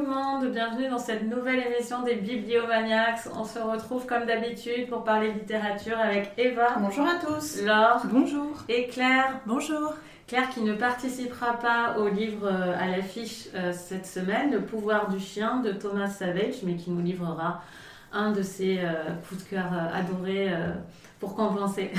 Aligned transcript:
monde, 0.00 0.50
bienvenue 0.50 0.88
dans 0.88 0.98
cette 0.98 1.24
nouvelle 1.24 1.60
émission 1.66 2.02
des 2.02 2.14
Bibliomaniacs. 2.14 3.20
On 3.36 3.44
se 3.44 3.58
retrouve 3.58 4.06
comme 4.06 4.24
d'habitude 4.24 4.88
pour 4.88 5.04
parler 5.04 5.32
littérature 5.32 5.98
avec 5.98 6.32
Eva. 6.38 6.76
Bonjour 6.78 7.06
à 7.06 7.16
tous. 7.16 7.60
Laure. 7.62 8.00
Bonjour. 8.04 8.56
Et 8.70 8.86
Claire. 8.86 9.40
Bonjour. 9.44 9.92
Claire 10.26 10.48
qui 10.48 10.62
ne 10.62 10.72
participera 10.72 11.58
pas 11.58 11.98
au 11.98 12.08
livre 12.08 12.46
euh, 12.46 12.74
à 12.78 12.86
l'affiche 12.86 13.48
euh, 13.54 13.72
cette 13.72 14.06
semaine, 14.06 14.52
Le 14.52 14.62
pouvoir 14.62 15.10
du 15.10 15.20
chien 15.20 15.60
de 15.60 15.72
Thomas 15.72 16.08
Savage, 16.08 16.62
mais 16.62 16.76
qui 16.76 16.90
nous 16.90 17.02
livrera 17.02 17.62
un 18.12 18.32
de 18.32 18.42
ses 18.42 18.78
euh, 18.78 18.92
coups 19.28 19.44
de 19.44 19.50
cœur 19.50 19.66
adorés 19.92 20.50
pour 21.20 21.34
compenser. 21.34 21.90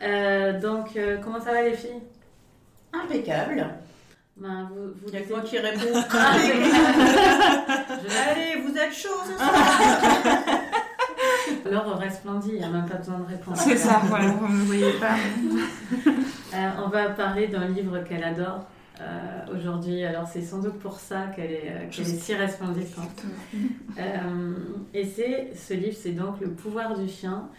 donc, 0.60 0.98
comment 1.22 1.40
ça 1.40 1.52
va 1.52 1.62
les 1.62 1.74
filles? 1.74 2.02
Impeccable. 2.92 3.66
Ben, 4.38 4.68
vous, 4.70 4.88
vous 4.88 5.08
Il 5.08 5.14
y 5.14 5.16
a 5.16 5.22
quoi 5.22 5.40
qui 5.40 5.58
répond 5.58 5.80
Allez, 8.28 8.60
vous 8.60 8.76
êtes 8.76 8.92
chaud 8.92 9.08
ce 9.24 9.32
soir 9.32 9.50
Laure 11.70 11.96
resplendit, 11.98 12.50
il 12.52 12.58
n'y 12.58 12.64
a 12.64 12.68
même 12.68 12.86
pas 12.86 12.96
besoin 12.96 13.20
de 13.20 13.24
répondre. 13.24 13.56
C'est 13.56 13.78
ça, 13.78 14.02
voilà, 14.04 14.28
vous 14.28 14.46
ne 14.46 14.52
me 14.52 14.64
voyez 14.64 14.92
pas. 14.94 15.16
Euh, 16.54 16.70
on 16.82 16.88
va 16.88 17.10
parler 17.10 17.48
d'un 17.48 17.68
livre 17.68 17.98
qu'elle 17.98 18.24
adore. 18.24 18.64
Euh, 18.98 19.54
aujourd'hui, 19.54 20.04
alors 20.04 20.26
c'est 20.26 20.40
sans 20.40 20.60
doute 20.60 20.78
pour 20.78 20.98
ça 20.98 21.26
qu'elle 21.34 21.50
est, 21.50 21.70
euh, 21.70 21.88
est, 21.88 22.04
si 22.04 22.34
resplendissante. 22.34 23.24
et 24.94 25.04
c'est 25.04 25.52
ce 25.54 25.74
livre, 25.74 25.96
c'est 26.00 26.12
donc 26.12 26.40
Le 26.40 26.48
pouvoir 26.52 26.98
du 26.98 27.08
chien. 27.08 27.50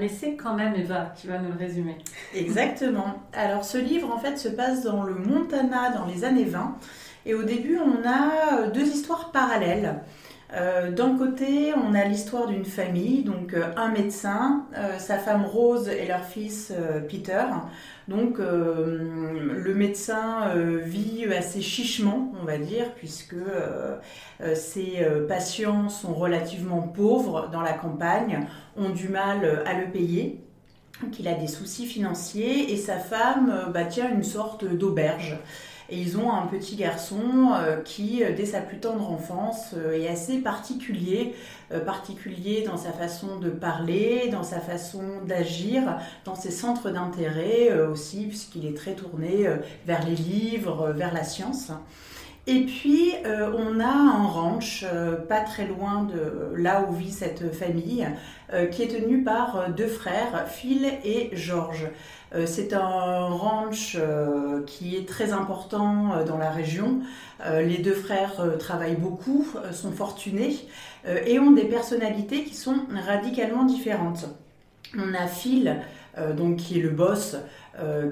Mais 0.00 0.08
c'est 0.08 0.34
quand 0.34 0.54
même 0.54 0.74
Eva 0.74 1.12
qui 1.16 1.26
va 1.26 1.38
nous 1.38 1.52
le 1.52 1.58
résumer. 1.58 1.96
Exactement. 2.34 3.22
Alors 3.32 3.64
ce 3.64 3.78
livre 3.78 4.12
en 4.12 4.18
fait 4.18 4.36
se 4.36 4.48
passe 4.48 4.82
dans 4.82 5.02
le 5.02 5.14
Montana 5.14 5.90
dans 5.90 6.06
les 6.06 6.24
années 6.24 6.44
20 6.44 6.76
et 7.26 7.34
au 7.34 7.42
début 7.42 7.78
on 7.78 8.06
a 8.08 8.68
deux 8.68 8.86
histoires 8.86 9.30
parallèles. 9.32 10.00
Euh, 10.54 10.90
d'un 10.90 11.16
côté, 11.16 11.72
on 11.74 11.94
a 11.94 12.04
l'histoire 12.04 12.46
d'une 12.46 12.64
famille, 12.64 13.24
donc 13.24 13.54
euh, 13.54 13.72
un 13.76 13.88
médecin, 13.88 14.66
euh, 14.76 14.98
sa 14.98 15.16
femme 15.16 15.46
Rose 15.46 15.88
et 15.88 16.06
leur 16.06 16.24
fils 16.24 16.72
Peter. 17.08 17.44
Donc 18.08 18.38
médecin 19.82 20.54
vit 20.84 21.24
assez 21.26 21.60
chichement, 21.60 22.32
on 22.40 22.44
va 22.44 22.58
dire, 22.58 22.94
puisque 22.94 23.36
ses 24.54 25.06
patients 25.28 25.88
sont 25.88 26.14
relativement 26.14 26.82
pauvres 26.82 27.48
dans 27.52 27.62
la 27.62 27.72
campagne, 27.72 28.46
ont 28.76 28.90
du 28.90 29.08
mal 29.08 29.62
à 29.66 29.74
le 29.74 29.90
payer. 29.90 30.40
qu'il 31.10 31.26
a 31.26 31.34
des 31.34 31.48
soucis 31.48 31.86
financiers 31.86 32.72
et 32.72 32.76
sa 32.76 32.98
femme 32.98 33.70
bah, 33.74 33.84
tient 33.84 34.10
une 34.10 34.22
sorte 34.22 34.64
d'auberge. 34.64 35.36
Et 35.92 35.96
ils 35.96 36.16
ont 36.16 36.32
un 36.32 36.46
petit 36.46 36.76
garçon 36.76 37.50
euh, 37.52 37.76
qui, 37.82 38.24
euh, 38.24 38.32
dès 38.34 38.46
sa 38.46 38.62
plus 38.62 38.78
tendre 38.78 39.10
enfance, 39.10 39.74
euh, 39.76 39.92
est 39.92 40.08
assez 40.08 40.38
particulier, 40.38 41.34
particulier 41.84 42.64
dans 42.66 42.78
sa 42.78 42.92
façon 42.92 43.38
de 43.38 43.50
parler, 43.50 44.30
dans 44.32 44.42
sa 44.42 44.58
façon 44.60 45.02
d'agir, 45.26 45.98
dans 46.24 46.34
ses 46.34 46.50
centres 46.50 46.90
d'intérêt 46.90 47.72
aussi, 47.90 48.26
puisqu'il 48.26 48.66
est 48.66 48.76
très 48.76 48.92
tourné 48.92 49.46
vers 49.86 50.06
les 50.06 50.14
livres, 50.14 50.92
vers 50.94 51.14
la 51.14 51.24
science. 51.24 51.72
Et 52.46 52.66
puis, 52.66 53.14
on 53.24 53.80
a 53.80 53.86
un 53.86 54.26
ranch 54.26 54.84
pas 55.30 55.40
très 55.40 55.66
loin 55.66 56.02
de 56.02 56.54
là 56.60 56.86
où 56.86 56.92
vit 56.92 57.10
cette 57.10 57.54
famille, 57.54 58.06
qui 58.70 58.82
est 58.82 58.88
tenu 58.88 59.22
par 59.22 59.70
deux 59.70 59.88
frères, 59.88 60.46
Phil 60.46 60.84
et 61.04 61.30
George. 61.32 61.86
Euh, 62.34 62.46
c'est 62.46 62.72
un 62.72 63.26
ranch 63.26 63.96
euh, 63.98 64.62
qui 64.66 64.96
est 64.96 65.06
très 65.06 65.32
important 65.32 66.12
euh, 66.14 66.24
dans 66.24 66.38
la 66.38 66.50
région. 66.50 67.00
les 67.44 67.78
deux 67.78 67.94
frères 67.94 68.40
travaillent 68.60 69.00
beaucoup, 69.00 69.44
sont 69.72 69.90
fortunés 69.90 70.56
et 71.26 71.40
ont 71.40 71.50
des 71.50 71.64
personnalités 71.64 72.44
qui 72.44 72.54
sont 72.54 72.76
radicalement 73.04 73.64
différentes. 73.64 74.26
On 74.96 75.12
a 75.12 75.26
Phil, 75.26 75.80
donc 76.36 76.58
qui 76.58 76.78
est 76.78 76.82
le 76.82 76.90
boss, 76.90 77.36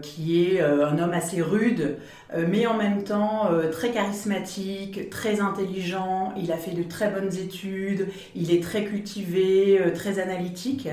qui 0.02 0.44
est 0.44 0.60
un 0.60 0.98
homme 0.98 1.12
assez 1.12 1.42
rude, 1.42 1.98
mais 2.36 2.66
en 2.66 2.76
même 2.76 3.04
temps 3.04 3.50
très 3.70 3.92
charismatique, 3.92 5.10
très 5.10 5.40
intelligent. 5.40 6.34
Il 6.36 6.50
a 6.50 6.56
fait 6.56 6.72
de 6.72 6.82
très 6.82 7.08
bonnes 7.08 7.36
études, 7.36 8.08
il 8.34 8.52
est 8.52 8.60
très 8.64 8.84
cultivé, 8.84 9.80
très 9.94 10.18
analytique. 10.18 10.88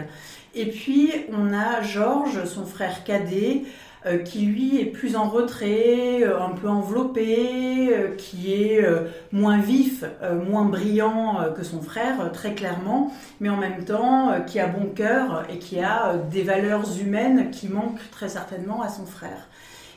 Et 0.57 0.65
puis 0.65 1.13
on 1.31 1.53
a 1.53 1.83
Georges, 1.83 2.45
son 2.45 2.65
frère 2.65 3.03
cadet, 3.03 3.61
euh, 4.07 4.17
qui 4.17 4.45
lui 4.45 4.81
est 4.81 4.85
plus 4.85 5.15
en 5.15 5.29
retrait, 5.29 6.23
euh, 6.23 6.39
un 6.39 6.49
peu 6.49 6.67
enveloppé, 6.67 7.89
euh, 7.91 8.15
qui 8.15 8.53
est 8.53 8.83
moins 9.31 9.59
vif, 9.59 10.03
moins 10.49 10.65
brillant 10.65 11.53
que 11.55 11.63
son 11.63 11.81
frère, 11.81 12.31
très 12.31 12.55
clairement, 12.55 13.13
mais 13.39 13.49
en 13.49 13.57
même 13.57 13.85
temps 13.85 14.31
qui 14.47 14.59
a 14.59 14.65
bon 14.67 14.87
cœur 14.87 15.45
et 15.53 15.59
qui 15.59 15.79
a 15.79 16.15
des 16.31 16.41
valeurs 16.41 16.85
humaines 16.99 17.51
qui 17.51 17.67
manquent 17.67 18.09
très 18.11 18.29
certainement 18.29 18.81
à 18.81 18.89
son 18.89 19.05
frère. 19.05 19.47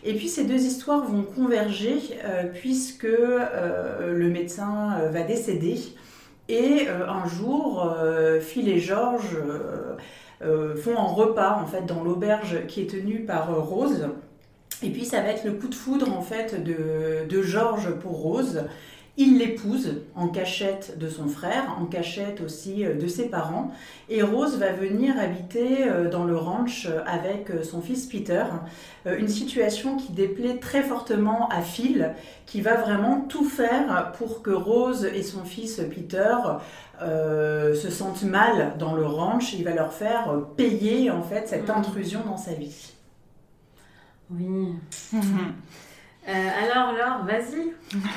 Et 0.04 0.15
puis 0.15 0.28
ces 0.28 0.44
deux 0.44 0.62
histoires 0.62 1.04
vont 1.04 1.22
converger 1.22 1.99
puisque 2.54 3.06
le 3.06 4.28
médecin 4.28 4.99
va 5.10 5.22
décéder 5.22 5.78
et 6.49 6.88
un 6.88 7.28
jour, 7.28 7.94
Phil 8.41 8.69
et 8.69 8.81
Georges 8.81 9.37
font 10.77 10.99
un 10.99 11.06
repas 11.06 11.61
en 11.62 11.67
fait 11.67 11.87
dans 11.87 12.03
l'auberge 12.03 12.67
qui 12.67 12.83
est 12.83 12.91
tenue 12.91 13.25
par 13.25 13.51
euh, 13.53 13.61
Rose. 13.61 14.09
Et 14.83 14.91
puis 14.91 15.05
ça 15.05 15.21
va 15.21 15.28
être 15.28 15.45
le 15.45 15.53
coup 15.53 15.69
de 15.69 15.75
foudre 15.75 16.11
en 16.17 16.23
fait 16.23 16.65
de 16.65 17.43
Georges 17.43 17.93
pour 17.97 18.12
Rose. 18.12 18.65
Il 19.16 19.38
l'épouse 19.38 20.03
en 20.15 20.28
cachette 20.28 20.98
de 20.98 21.09
son 21.09 21.28
frère, 21.28 21.76
en 21.81 21.84
cachette 21.84 22.41
aussi 22.41 22.84
euh, 22.84 22.94
de 22.94 23.06
ses 23.06 23.28
parents. 23.28 23.72
Et 24.09 24.22
Rose 24.22 24.59
va 24.59 24.72
venir 24.72 25.19
habiter 25.19 25.87
dans 26.10 26.25
le 26.25 26.37
ranch 26.37 26.88
avec 27.06 27.49
son 27.62 27.81
fils 27.81 28.06
Peter. 28.06 28.44
Une 29.06 29.28
situation 29.28 29.97
qui 29.97 30.12
déplaît 30.12 30.59
très 30.59 30.82
fortement 30.82 31.49
à 31.49 31.60
Phil, 31.60 32.15
qui 32.44 32.60
va 32.60 32.75
vraiment 32.75 33.20
tout 33.20 33.44
faire 33.44 34.12
pour 34.19 34.43
que 34.43 34.50
Rose 34.50 35.04
et 35.04 35.22
son 35.22 35.44
fils 35.44 35.81
Peter 35.94 36.34
euh, 37.03 37.75
se 37.75 37.88
sentent 37.88 38.25
mal 38.25 38.75
dans 38.78 38.94
le 38.94 39.06
ranch, 39.06 39.54
il 39.54 39.65
va 39.65 39.72
leur 39.72 39.93
faire 39.93 40.34
payer 40.56 41.10
en 41.10 41.22
fait 41.22 41.49
cette 41.49 41.69
mm. 41.69 41.78
intrusion 41.78 42.20
dans 42.26 42.37
sa 42.37 42.53
vie. 42.53 42.93
Oui. 44.31 44.75
Euh, 46.28 46.48
alors 46.62 46.92
Laure, 46.92 47.25
vas-y. 47.25 47.72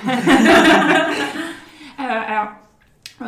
Euh, 1.99 2.05
alors, 2.05 2.49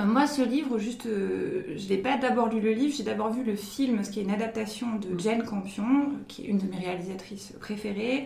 moi, 0.07 0.25
ce 0.25 0.41
livre, 0.41 0.79
juste, 0.79 1.03
je 1.05 1.87
n'ai 1.87 1.97
pas 1.99 2.17
d'abord 2.17 2.49
lu 2.49 2.59
le 2.59 2.71
livre, 2.71 2.95
j'ai 2.97 3.03
d'abord 3.03 3.31
vu 3.31 3.43
le 3.43 3.55
film, 3.55 4.03
ce 4.03 4.09
qui 4.09 4.19
est 4.19 4.23
une 4.23 4.33
adaptation 4.33 4.87
de 4.95 5.17
Jane 5.19 5.43
Campion, 5.43 6.09
qui 6.27 6.41
est 6.43 6.47
une 6.47 6.57
de 6.57 6.65
mes 6.65 6.83
réalisatrices 6.83 7.53
préférées. 7.61 8.25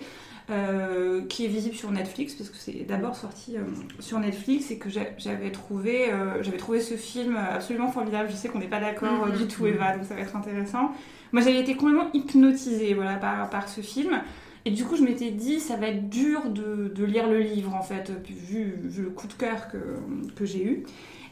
Euh, 0.52 1.22
qui 1.28 1.46
est 1.46 1.48
visible 1.48 1.76
sur 1.76 1.92
Netflix, 1.92 2.34
parce 2.34 2.50
que 2.50 2.56
c'est 2.58 2.84
d'abord 2.88 3.16
sorti 3.16 3.56
euh, 3.56 3.62
sur 4.00 4.18
Netflix 4.18 4.72
et 4.72 4.80
que 4.80 4.90
j'avais 4.90 5.52
trouvé, 5.52 6.12
euh, 6.12 6.42
j'avais 6.42 6.58
trouvé 6.58 6.82
ce 6.82 6.96
film 6.96 7.38
absolument 7.38 7.90
formidable. 7.92 8.30
Je 8.32 8.36
sais 8.36 8.48
qu'on 8.48 8.58
n'est 8.58 8.66
pas 8.68 8.80
d'accord 8.80 9.28
mm-hmm. 9.28 9.38
du 9.38 9.48
tout, 9.48 9.68
Eva, 9.68 9.96
donc 9.96 10.06
ça 10.06 10.16
va 10.16 10.22
être 10.22 10.36
intéressant. 10.36 10.92
Moi, 11.34 11.44
j'avais 11.44 11.60
été 11.60 11.76
complètement 11.76 12.10
hypnotisée 12.16 12.96
voilà, 12.96 13.18
par, 13.18 13.48
par 13.52 13.70
ce 13.70 13.82
film. 13.82 14.22
Et 14.66 14.72
du 14.72 14.84
coup, 14.84 14.96
je 14.96 15.04
m'étais 15.04 15.32
dit, 15.32 15.60
ça 15.60 15.76
va 15.76 15.88
être 15.88 16.10
dur 16.10 16.50
de, 16.50 16.92
de, 16.94 17.06
lire 17.06 17.30
le 17.30 17.40
livre, 17.40 17.74
en 17.76 17.82
fait, 17.82 18.12
vu, 18.28 18.76
vu 18.84 19.04
le 19.04 19.10
coup 19.10 19.28
de 19.28 19.34
cœur 19.34 19.70
que, 19.70 19.78
que 20.36 20.46
j'ai 20.46 20.64
eu. 20.64 20.84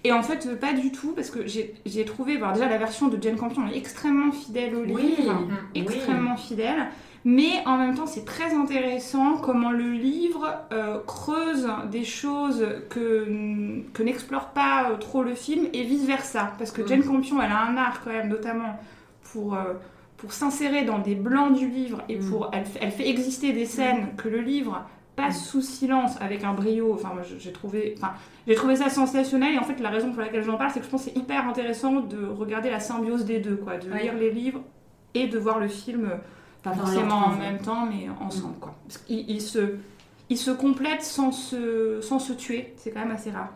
Et 0.03 0.11
en 0.11 0.23
fait, 0.23 0.59
pas 0.59 0.73
du 0.73 0.91
tout, 0.91 1.11
parce 1.13 1.29
que 1.29 1.45
j'ai 1.45 2.05
trouvé, 2.05 2.37
bon, 2.37 2.51
déjà 2.53 2.69
la 2.69 2.77
version 2.77 3.07
de 3.07 3.21
Jane 3.21 3.35
Campion 3.35 3.67
est 3.67 3.77
extrêmement 3.77 4.31
fidèle 4.31 4.75
au 4.75 4.83
livre, 4.83 5.47
extrêmement 5.75 6.37
fidèle. 6.37 6.87
Mais 7.25 7.61
en 7.65 7.77
même 7.77 7.93
temps, 7.93 8.05
c'est 8.05 8.23
très 8.23 8.53
intéressant 8.53 9.37
comment 9.37 9.71
le 9.71 9.91
livre 9.91 10.49
euh, 10.71 10.99
creuse 11.05 11.67
des 11.91 12.05
choses 12.05 12.65
que, 12.89 13.81
que 13.93 14.01
n'explore 14.01 14.51
pas 14.51 14.91
euh, 14.91 14.95
trop 14.95 15.23
le 15.23 15.35
film 15.35 15.67
et 15.73 15.83
vice-versa. 15.83 16.53
Parce 16.57 16.71
que 16.71 16.87
Jane 16.87 17.01
mm. 17.01 17.07
Campion, 17.07 17.41
elle 17.41 17.51
a 17.51 17.63
un 17.63 17.75
art 17.75 18.01
quand 18.01 18.11
même, 18.11 18.29
notamment 18.29 18.79
pour, 19.23 19.55
euh, 19.55 19.73
pour 20.17 20.33
s'insérer 20.33 20.83
dans 20.83 20.99
des 20.99 21.15
blancs 21.15 21.53
du 21.53 21.67
livre 21.67 22.01
et 22.09 22.17
mm. 22.17 22.29
pour, 22.29 22.49
elle, 22.53 22.65
elle, 22.81 22.91
fait 22.91 23.07
exister 23.07 23.53
des 23.53 23.65
scènes 23.65 24.07
mm. 24.13 24.15
que 24.17 24.29
le 24.29 24.41
livre 24.41 24.83
passe 25.15 25.45
sous 25.45 25.61
silence 25.61 26.19
avec 26.21 26.43
un 26.43 26.53
brio. 26.53 26.93
Enfin, 26.93 27.13
j'ai 27.39 27.51
trouvé, 27.51 27.95
enfin, 27.97 28.13
j'ai 28.47 28.55
trouvé 28.55 28.75
ça 28.75 28.89
sensationnel. 28.89 29.55
Et 29.55 29.57
en 29.59 29.63
fait, 29.63 29.79
la 29.79 29.89
raison 29.89 30.11
pour 30.11 30.21
laquelle 30.21 30.43
j'en 30.43 30.57
parle, 30.57 30.71
c'est 30.71 30.79
que 30.79 30.85
je 30.85 30.91
pense 30.91 31.05
que 31.05 31.11
c'est 31.11 31.19
hyper 31.19 31.47
intéressant 31.47 32.01
de 32.01 32.25
regarder 32.25 32.69
la 32.69 32.79
symbiose 32.79 33.25
des 33.25 33.39
deux, 33.39 33.55
quoi, 33.55 33.77
de 33.77 33.89
lire 33.91 34.13
les 34.13 34.31
livres 34.31 34.61
et 35.13 35.27
de 35.27 35.39
voir 35.39 35.59
le 35.59 35.67
film 35.67 36.11
pas 36.63 36.73
forcément 36.73 37.27
en 37.27 37.35
même 37.35 37.59
temps, 37.59 37.85
mais 37.85 38.07
ensemble. 38.19 38.57
Quoi. 38.59 38.75
Parce 38.87 38.97
qu'ils 38.99 39.41
se, 39.41 39.75
ils 40.29 40.37
se 40.37 40.51
complètent 40.51 41.03
sans 41.03 41.31
se, 41.31 41.99
sans 42.01 42.19
se 42.19 42.33
tuer, 42.33 42.73
c'est 42.77 42.91
quand 42.91 42.99
même 42.99 43.11
assez 43.11 43.31
rare. 43.31 43.51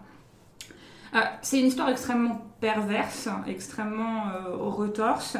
Euh, 1.14 1.20
c'est 1.42 1.60
une 1.60 1.68
histoire 1.68 1.90
extrêmement 1.90 2.42
perverse, 2.62 3.28
extrêmement 3.48 4.30
euh, 4.30 4.56
retorse, 4.56 5.36
euh, 5.36 5.40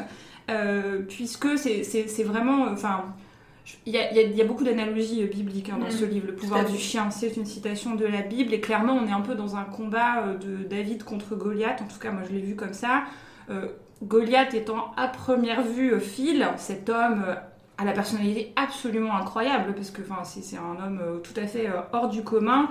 puisque 1.08 1.58
c'est 1.58 2.22
vraiment... 2.24 2.66
Enfin, 2.70 3.04
il 3.86 3.92
y, 3.92 3.98
a, 3.98 4.10
il 4.12 4.36
y 4.36 4.40
a 4.40 4.44
beaucoup 4.44 4.64
d'analogies 4.64 5.24
bibliques 5.26 5.70
hein, 5.70 5.78
dans 5.78 5.86
Mm. 5.86 5.90
ce 5.92 6.04
livre. 6.04 6.26
Le 6.26 6.34
pouvoir 6.34 6.60
à 6.60 6.64
du 6.64 6.76
chien, 6.78 7.10
c'est 7.10 7.36
une 7.36 7.46
citation 7.46 7.94
de 7.94 8.04
la 8.04 8.22
Bible. 8.22 8.52
Et 8.52 8.60
clairement, 8.60 8.94
on 8.94 9.06
est 9.06 9.12
un 9.12 9.20
peu 9.20 9.36
dans 9.36 9.54
un 9.56 9.62
combat 9.64 10.24
euh, 10.24 10.36
de 10.36 10.64
David 10.64 11.04
contre 11.04 11.36
Goliath. 11.36 11.80
En 11.80 11.86
tout 11.86 11.98
cas, 12.00 12.10
moi, 12.10 12.22
je 12.28 12.34
l'ai 12.34 12.40
vu 12.40 12.56
comme 12.56 12.72
ça. 12.72 13.04
Euh, 13.50 13.68
Goliath 14.02 14.52
étant 14.54 14.92
à 14.96 15.06
première 15.06 15.62
vue 15.62 15.92
euh, 15.92 16.00
Phil, 16.00 16.44
cet 16.56 16.88
homme 16.88 17.22
euh, 17.24 17.34
a 17.78 17.84
la 17.84 17.92
personnalité 17.92 18.52
absolument 18.56 19.14
incroyable, 19.14 19.74
parce 19.74 19.92
que 19.92 20.02
c'est 20.24 20.56
un 20.56 20.84
homme 20.84 21.00
euh, 21.00 21.18
tout 21.18 21.38
à 21.40 21.46
fait 21.46 21.68
euh, 21.68 21.80
hors 21.92 22.08
du 22.08 22.24
commun, 22.24 22.68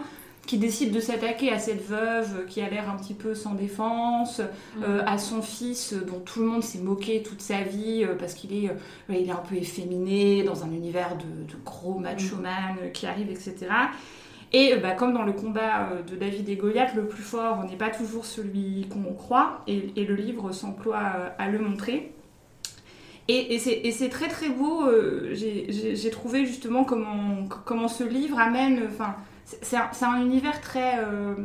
qui 0.48 0.58
décide 0.58 0.92
de 0.92 1.00
s'attaquer 1.00 1.52
à 1.52 1.60
cette 1.60 1.86
veuve 1.88 2.46
qui 2.48 2.62
a 2.62 2.70
l'air 2.70 2.90
un 2.90 2.98
petit 2.98 3.14
peu 3.14 3.36
sans 3.36 3.54
défense, 3.54 4.42
euh, 4.84 5.02
à 5.06 5.18
son 5.18 5.42
fils 5.42 5.94
euh, 5.94 6.02
dont 6.02 6.20
tout 6.20 6.40
le 6.42 6.46
monde 6.48 6.64
s'est 6.64 6.80
moqué 6.80 7.22
toute 7.24 7.42
sa 7.42 7.62
vie 7.62 8.04
euh, 8.04 8.16
parce 8.16 8.34
qu'il 8.34 8.52
est, 8.54 8.70
euh, 8.70 8.74
ouais, 9.08 9.22
il 9.22 9.30
est 9.30 9.32
un 9.32 9.36
peu 9.48 9.56
efféminé 9.56 10.44
dans 10.44 10.64
un 10.64 10.72
univers 10.72 11.16
de, 11.16 11.24
de 11.54 11.58
gros 11.64 12.00
macho 12.00 12.36
man 12.38 12.76
euh, 12.82 12.90
qui 12.90 13.06
arrive, 13.06 13.30
etc. 13.30 13.68
Et 14.52 14.76
bah, 14.78 14.92
comme 14.92 15.14
dans 15.14 15.24
le 15.24 15.32
combat 15.32 15.90
de 16.06 16.16
David 16.18 16.50
et 16.50 16.58
Goliath, 16.58 16.94
le 16.96 17.08
plus 17.08 17.24
fort 17.24 17.64
n'est 17.64 17.78
pas 17.78 17.90
toujours 17.90 18.26
celui 18.26 18.88
qu'on 18.90 19.14
croit, 19.14 19.62
et, 19.68 19.94
et 19.96 20.04
le 20.06 20.16
livre 20.16 20.52
s'emploie 20.52 20.98
à 21.38 21.48
le 21.50 21.58
montrer. 21.60 22.12
Et, 23.30 23.56
et 23.56 23.92
c'est 23.92 24.10
très 24.10 24.28
très 24.28 24.50
beau, 24.50 24.84
j'ai- 25.32 26.10
trouvé 26.12 26.46
justement 26.46 26.84
comment, 26.84 27.46
comment 27.64 27.88
ce 27.88 28.04
livre 28.04 28.38
amène, 28.40 28.82
enfin, 28.88 29.16
c'est- 29.46 29.76
un, 30.06 30.22
univers 30.22 30.62
très... 30.62 31.00
euh, 31.00 31.36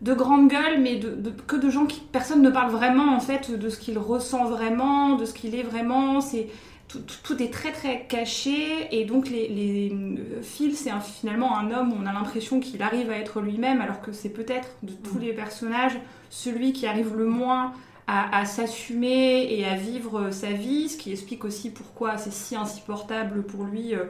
de 0.00 0.14
grande 0.14 0.48
gueule, 0.48 0.80
mais 0.80 0.96
de, 0.96 1.10
de- 1.10 1.30
que 1.30 1.56
de 1.56 1.70
gens 1.70 1.84
qui 1.86 2.00
personne 2.00 2.40
ne 2.40 2.50
parle 2.50 2.70
vraiment 2.70 3.16
en 3.16 3.20
fait 3.20 3.50
de 3.50 3.68
ce 3.68 3.78
qu'il 3.80 3.98
ressent 3.98 4.44
vraiment, 4.44 5.16
de 5.16 5.24
ce 5.24 5.34
qu'il 5.34 5.56
est 5.56 5.64
vraiment. 5.64 6.20
C'est 6.20 6.46
tout, 6.86 7.00
tout- 7.00 7.16
tout 7.24 7.42
est 7.42 7.52
très 7.52 7.72
très 7.72 8.06
caché 8.08 8.86
et 8.92 9.04
donc 9.04 9.28
les, 9.28 9.48
les 9.48 9.92
euh, 9.92 10.40
Phil 10.40 10.74
c'est 10.76 10.92
finalement 11.00 11.58
un 11.58 11.70
homme 11.72 11.92
où 11.92 11.96
on 12.00 12.06
a 12.06 12.12
l'impression 12.12 12.60
qu'il 12.60 12.80
arrive 12.80 13.10
à 13.10 13.16
être 13.18 13.40
lui-même 13.40 13.80
alors 13.80 14.00
que 14.00 14.12
c'est 14.12 14.30
peut-être 14.30 14.68
de 14.84 14.92
tous 14.92 15.18
les 15.18 15.32
personnages 15.34 15.98
celui 16.30 16.72
qui 16.72 16.86
arrive 16.86 17.14
le 17.16 17.26
moins 17.26 17.72
à, 18.06 18.38
à 18.38 18.46
s'assumer 18.46 19.52
et 19.52 19.66
à 19.66 19.74
vivre 19.74 20.30
sa 20.30 20.50
vie, 20.50 20.88
ce 20.88 20.96
qui 20.96 21.12
explique 21.12 21.44
aussi 21.44 21.70
pourquoi 21.70 22.16
c'est 22.16 22.32
si 22.32 22.56
insupportable 22.56 23.42
pour 23.42 23.64
lui 23.64 23.94
euh, 23.94 24.04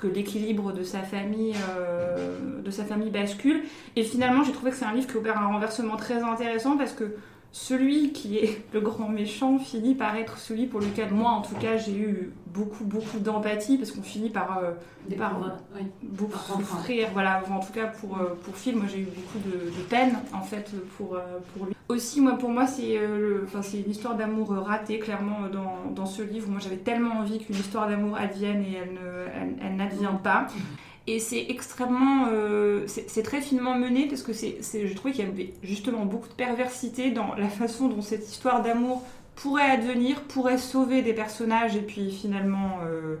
que 0.00 0.06
l'équilibre 0.06 0.72
de 0.72 0.82
sa 0.82 1.00
famille 1.00 1.54
euh, 1.78 2.60
de 2.62 2.70
sa 2.70 2.84
famille 2.84 3.10
bascule. 3.10 3.62
Et 3.96 4.02
finalement, 4.02 4.42
j'ai 4.42 4.52
trouvé 4.52 4.70
que 4.70 4.76
c'est 4.76 4.84
un 4.84 4.94
livre 4.94 5.06
qui 5.06 5.16
opère 5.16 5.38
un 5.38 5.46
renversement 5.46 5.96
très 5.96 6.22
intéressant 6.22 6.76
parce 6.76 6.92
que 6.92 7.16
celui 7.54 8.12
qui 8.12 8.36
est 8.38 8.62
le 8.74 8.80
grand 8.80 9.08
méchant 9.08 9.58
finit 9.60 9.94
par 9.94 10.16
être 10.16 10.38
celui 10.38 10.66
pour 10.66 10.80
lequel 10.80 11.12
moi, 11.12 11.30
en 11.30 11.40
tout 11.42 11.54
cas, 11.54 11.76
j'ai 11.76 11.96
eu 11.96 12.32
beaucoup, 12.48 12.84
beaucoup 12.84 13.20
d'empathie 13.20 13.78
parce 13.78 13.92
qu'on 13.92 14.02
finit 14.02 14.28
par 14.30 14.58
euh, 14.58 14.72
par- 15.16 15.38
oui. 15.76 15.82
beaucoup 16.02 16.32
Par 16.32 16.44
souffrir. 16.46 17.08
Voilà, 17.12 17.42
en 17.50 17.60
tout 17.60 17.72
cas 17.72 17.86
pour, 17.86 18.18
euh, 18.18 18.34
pour 18.44 18.56
Phil, 18.56 18.76
moi 18.76 18.86
j'ai 18.92 19.00
eu 19.00 19.04
beaucoup 19.06 19.38
de, 19.48 19.70
de 19.70 19.82
peine 19.88 20.18
en 20.32 20.42
fait 20.42 20.70
pour, 20.96 21.14
euh, 21.14 21.20
pour 21.54 21.66
lui. 21.66 21.74
Aussi, 21.88 22.20
moi 22.20 22.32
pour 22.38 22.50
moi, 22.50 22.66
c'est 22.66 22.96
euh, 22.98 23.46
c'est 23.62 23.80
une 23.82 23.90
histoire 23.90 24.16
d'amour 24.16 24.52
euh, 24.52 24.60
ratée 24.60 24.98
clairement 24.98 25.44
euh, 25.44 25.48
dans, 25.50 25.90
dans 25.94 26.06
ce 26.06 26.22
livre. 26.22 26.48
Moi 26.50 26.58
j'avais 26.60 26.78
tellement 26.78 27.20
envie 27.20 27.38
qu'une 27.38 27.54
histoire 27.56 27.88
d'amour 27.88 28.16
advienne 28.16 28.62
et 28.62 28.74
elle, 28.82 28.94
ne- 28.94 29.26
elle, 29.40 29.56
elle 29.64 29.76
n'advient 29.76 30.18
pas. 30.22 30.48
Et 31.06 31.18
c'est 31.20 31.46
extrêmement. 31.50 32.28
euh, 32.32 32.86
c'est 32.86 33.22
très 33.22 33.40
finement 33.42 33.74
mené 33.76 34.06
parce 34.08 34.22
que 34.22 34.32
c'est, 34.32 34.58
je 34.62 34.94
trouvais 34.94 35.12
qu'il 35.12 35.24
y 35.24 35.28
avait 35.28 35.52
justement 35.62 36.06
beaucoup 36.06 36.28
de 36.28 36.34
perversité 36.34 37.10
dans 37.10 37.34
la 37.34 37.48
façon 37.48 37.88
dont 37.88 38.00
cette 38.02 38.26
histoire 38.28 38.62
d'amour 38.62 39.02
pourrait 39.34 39.70
advenir, 39.70 40.22
pourrait 40.24 40.58
sauver 40.58 41.02
des 41.02 41.12
personnages 41.14 41.76
et 41.76 41.82
puis 41.82 42.10
finalement. 42.10 42.78
euh, 42.86 43.16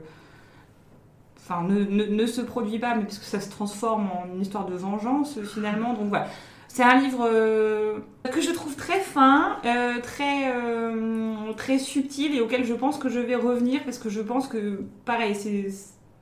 Enfin, 1.46 1.62
ne, 1.68 2.26
se 2.26 2.40
produit 2.40 2.78
pas, 2.78 2.94
mais 2.94 3.02
parce 3.04 3.18
que 3.18 3.26
ça 3.26 3.38
se 3.40 3.50
transforme 3.50 4.08
en 4.10 4.26
une 4.34 4.40
histoire 4.40 4.64
de 4.66 4.74
vengeance 4.74 5.38
finalement. 5.42 5.92
Donc 5.92 6.08
voilà. 6.08 6.28
C'est 6.68 6.82
un 6.82 6.98
livre 6.98 7.28
euh, 7.30 7.98
que 8.32 8.40
je 8.40 8.50
trouve 8.50 8.74
très 8.76 9.00
fin, 9.00 9.58
très, 10.02 10.52
très 11.56 11.78
subtil 11.78 12.34
et 12.34 12.40
auquel 12.40 12.64
je 12.64 12.74
pense 12.74 12.96
que 12.98 13.08
je 13.10 13.20
vais 13.20 13.36
revenir 13.36 13.84
parce 13.84 13.98
que 13.98 14.08
je 14.08 14.20
pense 14.22 14.48
que, 14.48 14.84
pareil, 15.04 15.34
c'est, 15.34 15.68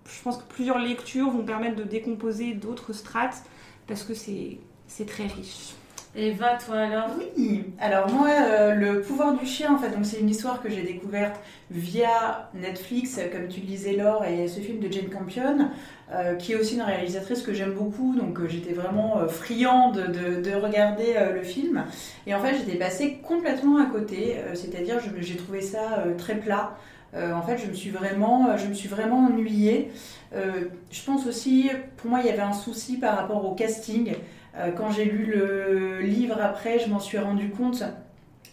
je 0.06 0.22
pense 0.22 0.38
que 0.38 0.48
plusieurs 0.48 0.78
lectures 0.78 1.30
vont 1.30 1.44
permettre 1.44 1.76
de 1.76 1.84
décomposer 1.84 2.54
d'autres 2.54 2.92
strates 2.92 3.42
parce 3.86 4.04
que 4.04 4.14
c'est, 4.14 4.58
très 5.06 5.26
riche. 5.26 5.74
Et 6.14 6.32
va 6.32 6.58
toi 6.58 6.76
alors? 6.76 7.08
Oui, 7.16 7.64
alors 7.80 8.10
moi, 8.10 8.28
euh, 8.28 8.74
le 8.74 9.00
pouvoir 9.00 9.32
du 9.34 9.46
chien, 9.46 9.72
en 9.74 9.78
fait, 9.78 9.88
c'est 10.02 10.20
une 10.20 10.28
histoire 10.28 10.60
que 10.60 10.68
j'ai 10.68 10.82
découverte 10.82 11.40
via 11.70 12.50
Netflix, 12.52 13.18
comme 13.32 13.48
tu 13.48 13.60
le 13.60 13.66
disais 13.66 13.94
Laure, 13.94 14.22
et 14.26 14.46
ce 14.46 14.60
film 14.60 14.78
de 14.78 14.92
Jane 14.92 15.08
Campion, 15.08 15.70
euh, 16.12 16.34
qui 16.34 16.52
est 16.52 16.56
aussi 16.56 16.74
une 16.74 16.82
réalisatrice 16.82 17.40
que 17.40 17.54
j'aime 17.54 17.72
beaucoup, 17.72 18.14
donc 18.14 18.38
euh, 18.40 18.46
j'étais 18.46 18.74
vraiment 18.74 19.26
friande 19.26 20.12
de, 20.12 20.42
de 20.42 20.54
regarder 20.54 21.14
le 21.34 21.42
film. 21.42 21.84
Et 22.26 22.34
en 22.34 22.40
fait, 22.40 22.56
j'étais 22.58 22.76
passée 22.76 23.22
complètement 23.26 23.78
à 23.78 23.86
côté, 23.86 24.36
c'est-à-dire 24.52 25.00
j'ai 25.18 25.36
trouvé 25.36 25.62
ça 25.62 26.04
très 26.18 26.34
plat. 26.34 26.76
En 27.14 27.42
fait, 27.42 27.56
je 27.56 27.66
me 27.66 27.74
suis 27.74 27.90
vraiment, 27.90 28.56
je 28.58 28.66
me 28.66 28.74
suis 28.74 28.88
vraiment 28.88 29.26
ennuyée. 29.26 29.90
Je 30.32 31.04
pense 31.06 31.26
aussi, 31.26 31.70
pour 31.96 32.10
moi, 32.10 32.20
il 32.20 32.26
y 32.26 32.30
avait 32.30 32.42
un 32.42 32.52
souci 32.52 32.98
par 32.98 33.16
rapport 33.16 33.44
au 33.44 33.54
casting. 33.54 34.14
Euh, 34.56 34.70
quand 34.70 34.90
j'ai 34.90 35.04
lu 35.04 35.24
le 35.24 36.00
livre 36.00 36.40
après, 36.40 36.78
je 36.78 36.88
m'en 36.88 37.00
suis 37.00 37.18
rendu 37.18 37.50
compte. 37.50 37.82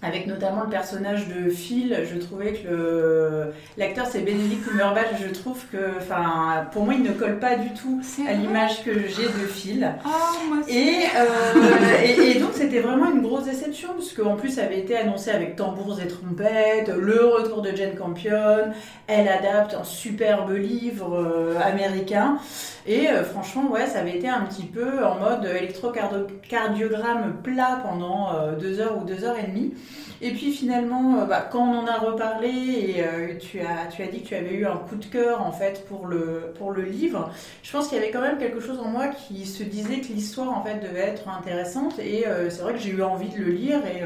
Avec 0.02 0.28
notamment 0.28 0.64
le 0.64 0.70
personnage 0.70 1.28
de 1.28 1.50
Phil, 1.50 2.06
je 2.10 2.18
trouvais 2.18 2.54
que 2.54 2.70
le- 2.70 3.54
l'acteur 3.78 4.06
c'est 4.10 4.22
Benedict 4.22 4.66
Cumberbatch. 4.66 5.08
Je 5.22 5.28
trouve 5.34 5.62
que, 5.70 5.98
enfin, 5.98 6.68
pour 6.72 6.86
moi, 6.86 6.94
il 6.94 7.04
ne 7.04 7.12
colle 7.12 7.38
pas 7.38 7.58
du 7.58 7.74
tout 7.74 8.00
à 8.26 8.32
l'image 8.32 8.82
que 8.86 8.94
j'ai 8.94 9.26
de 9.26 9.46
Phil. 9.48 9.92
Oh, 10.06 10.10
moi 10.48 10.58
aussi. 10.64 10.78
Et, 10.78 11.04
euh, 11.18 12.02
et, 12.06 12.32
et 12.32 12.40
donc 12.40 12.52
c'était 12.54 12.80
vraiment 12.80 13.12
une 13.12 13.22
grosse 13.22 13.44
déception 13.44 13.90
parce 13.94 14.14
qu'en 14.14 14.38
plus 14.38 14.50
ça 14.52 14.64
avait 14.64 14.80
été 14.80 14.96
annoncé 14.96 15.32
avec 15.32 15.58
tambours 15.58 16.00
et 16.00 16.08
trompettes, 16.08 16.88
le 16.98 17.26
retour 17.26 17.62
de 17.62 17.76
Jane 17.76 17.96
Campion, 17.96 18.72
elle 19.08 19.28
adapte 19.28 19.74
un 19.74 19.84
superbe 19.84 20.52
livre 20.52 21.14
euh, 21.14 21.60
américain 21.62 22.38
et 22.88 23.10
euh, 23.10 23.24
franchement 23.26 23.70
ouais 23.70 23.86
ça 23.88 24.00
avait 24.00 24.16
été 24.16 24.30
un 24.30 24.42
petit 24.42 24.64
peu 24.64 25.04
en 25.06 25.16
mode 25.20 25.46
électrocardiogramme 25.46 27.36
plat 27.44 27.80
pendant 27.84 28.30
deux 28.60 28.80
heures 28.80 28.98
ou 29.02 29.06
deux 29.06 29.24
heures 29.26 29.36
et 29.38 29.48
demie. 29.48 29.74
Et 30.22 30.32
puis 30.32 30.52
finalement, 30.52 31.20
euh, 31.20 31.26
bah, 31.26 31.48
quand 31.50 31.62
on 31.62 31.80
en 31.80 31.88
a 31.88 31.98
reparlé 31.98 32.50
et 32.50 33.04
euh, 33.04 33.36
tu, 33.40 33.62
as, 33.62 33.88
dit 34.08 34.22
que 34.22 34.28
tu 34.28 34.36
avais 34.36 34.54
eu 34.54 34.66
un 34.66 34.76
coup 34.76 34.98
de 34.98 35.06
cœur 35.06 35.42
en 35.42 35.52
fait 35.52 35.86
pour 35.88 36.08
le, 36.08 36.54
livre, 36.84 37.32
je 37.64 37.72
pense 37.72 37.88
qu'il 37.88 37.98
y 37.98 38.02
avait 38.02 38.12
quand 38.12 38.22
même 38.22 38.38
quelque 38.38 38.60
chose 38.60 38.80
en 38.80 38.90
moi 38.90 39.08
qui 39.08 39.46
se 39.46 39.64
disait 39.64 40.02
que 40.02 40.08
l'histoire 40.08 40.50
en 40.50 40.64
fait 40.64 40.80
devait 40.80 41.00
être 41.00 41.28
intéressante 41.30 42.00
et 42.00 42.28
euh, 42.28 42.50
c'est 42.50 42.62
vrai 42.62 42.74
que 42.74 42.80
j'ai 42.80 42.92
eu 42.92 43.02
envie 43.02 43.30
de 43.30 43.38
le 43.38 43.52
lire 43.52 43.80
et 43.86 44.04